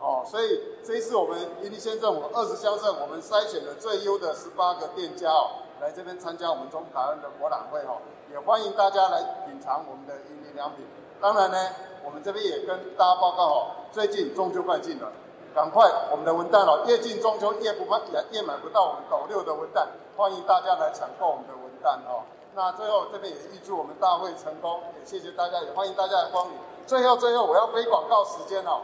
[0.00, 0.24] 哦。
[0.24, 5.50] 所以这一次我们云林县政府二十乡镇，我们筛选了最优的十八个店家哦，
[5.82, 7.98] 来这边参加我们中台湾的博览会哦。
[8.32, 10.84] 也欢迎大家来品尝我们的云良品。
[11.20, 11.58] 当然呢，
[12.04, 15.10] 我们这边也跟大家报告哦，最近中秋快进了。
[15.54, 18.00] 赶快，我们的文旦哦，越近中秋越不买，
[18.32, 19.86] 越买不到我们斗六的文旦，
[20.16, 22.24] 欢迎大家来抢购我们的文旦哦。
[22.56, 26.54] 那最后这边也预祝我们大会成功，也谢谢大家，也欢迎大家来光临。
[26.86, 28.82] 最后最后我要飞广告时间哦，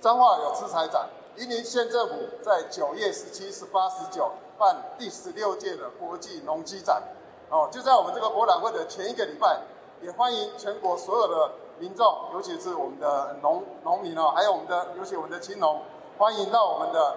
[0.00, 7.02] 彰化有吃彩展，云林县政府在九月十七、十八、十九办第十六届的国际农机展，
[7.50, 9.60] 哦，就在我们这个博览会的前一个礼拜，
[10.04, 11.50] 也欢迎全国所有的。
[11.76, 15.82] 民众，尤其是我们的农农民哦，还有我们的，尤其我们的青农，
[16.16, 17.16] 欢迎到我们的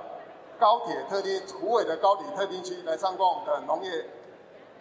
[0.57, 3.91] 高铁特丁虎尾的高铁特定区来参观我们的农业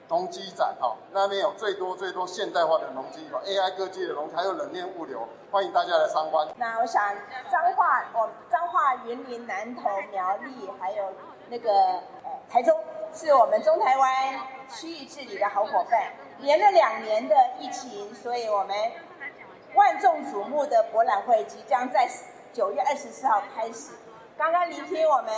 [0.08, 0.96] 农机展哈。
[1.12, 6.48] 那边有最多最多现代化的农机，有 AI 科技的农，还有冷链物流，欢迎大家来参观。
[6.56, 7.14] 那我想
[7.50, 11.04] 彰化，我彰化云林南投苗栗，还有
[11.50, 12.00] 那个
[12.48, 12.74] 台中，
[13.12, 14.40] 是我们中台湾
[14.70, 16.14] 区域治理的好伙伴。
[16.38, 18.76] 连了两年的疫情，所以我们。
[19.74, 22.08] 万众瞩目的博览会即将在
[22.50, 23.90] 九月二十四号开始。
[24.38, 25.34] 刚刚聆听我们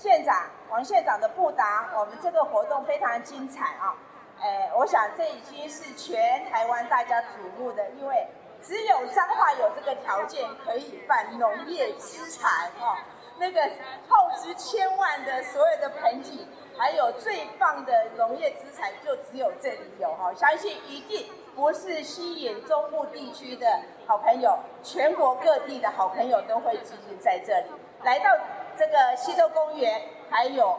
[0.00, 3.96] 县长王县长的布达，我们这个活动非常精彩啊！
[4.40, 7.26] 哎，我想这已经是全台湾大家瞩
[7.58, 8.28] 目的，因为
[8.62, 13.02] 只有彰化有这个条件可以办农业资产啊，
[13.38, 13.60] 那个
[14.08, 21.30] 耗资千万的所有的盆景，还有最棒的农业资产，就只有这里有哈，相信一定。
[21.54, 23.66] 不是吸引中部地区的
[24.06, 27.66] 好朋友，全国各地的好朋友都会聚集在这里。
[28.04, 28.30] 来到
[28.76, 30.78] 这个溪洲公园，还有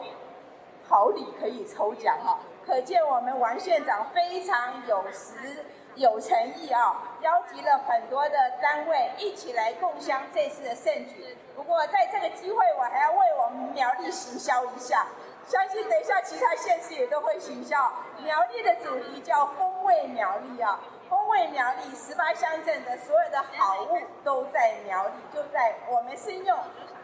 [0.88, 5.62] 好礼可以抽奖哈，可见我们王县长非常有实
[5.96, 11.36] 有诚意啊，邀集了很多的单位一起来共襄这次的盛举。
[11.54, 15.06] 不过在这个机会，我还要为我们苗栗行销一下。
[15.46, 17.92] 相信等一下其他县市也都会行销。
[18.22, 20.78] 苗栗的主题叫“风味苗栗”啊
[21.10, 26.56] ，“风味苗栗”十八乡镇的所有的好物都在苗栗，就在我们是用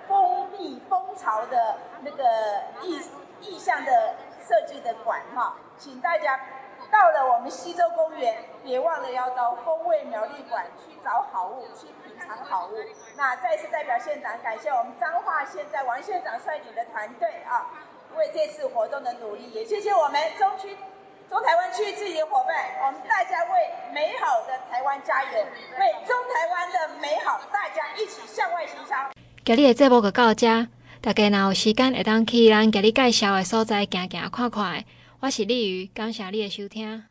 [0.07, 2.25] 蜂蜜蜂巢的那个
[2.83, 3.01] 意
[3.41, 4.15] 意象的
[4.47, 6.39] 设计的馆哈，请大家
[6.91, 12.73] 到了我们溪洲公园，别忘了要到风味苗栗馆去找好物，去品尝好物。
[13.17, 17.67] 那再次代表县长感谢我们彰化县在王县长率领的团队啊。
[18.17, 20.75] 为这次活动的努力，也谢谢我们中区、
[21.29, 22.57] 中台湾区自己的伙伴，
[22.87, 23.51] 我们大家为
[23.93, 25.31] 美好的台湾加油，
[25.79, 28.95] 为中台湾的美好，大家一起向外行销。
[29.45, 30.47] 今日的节目就到这，
[31.03, 34.85] 大家若有时间会当去咱今日介绍的所在，行行看看。
[35.21, 37.05] 我是李瑜，感谢你的收听。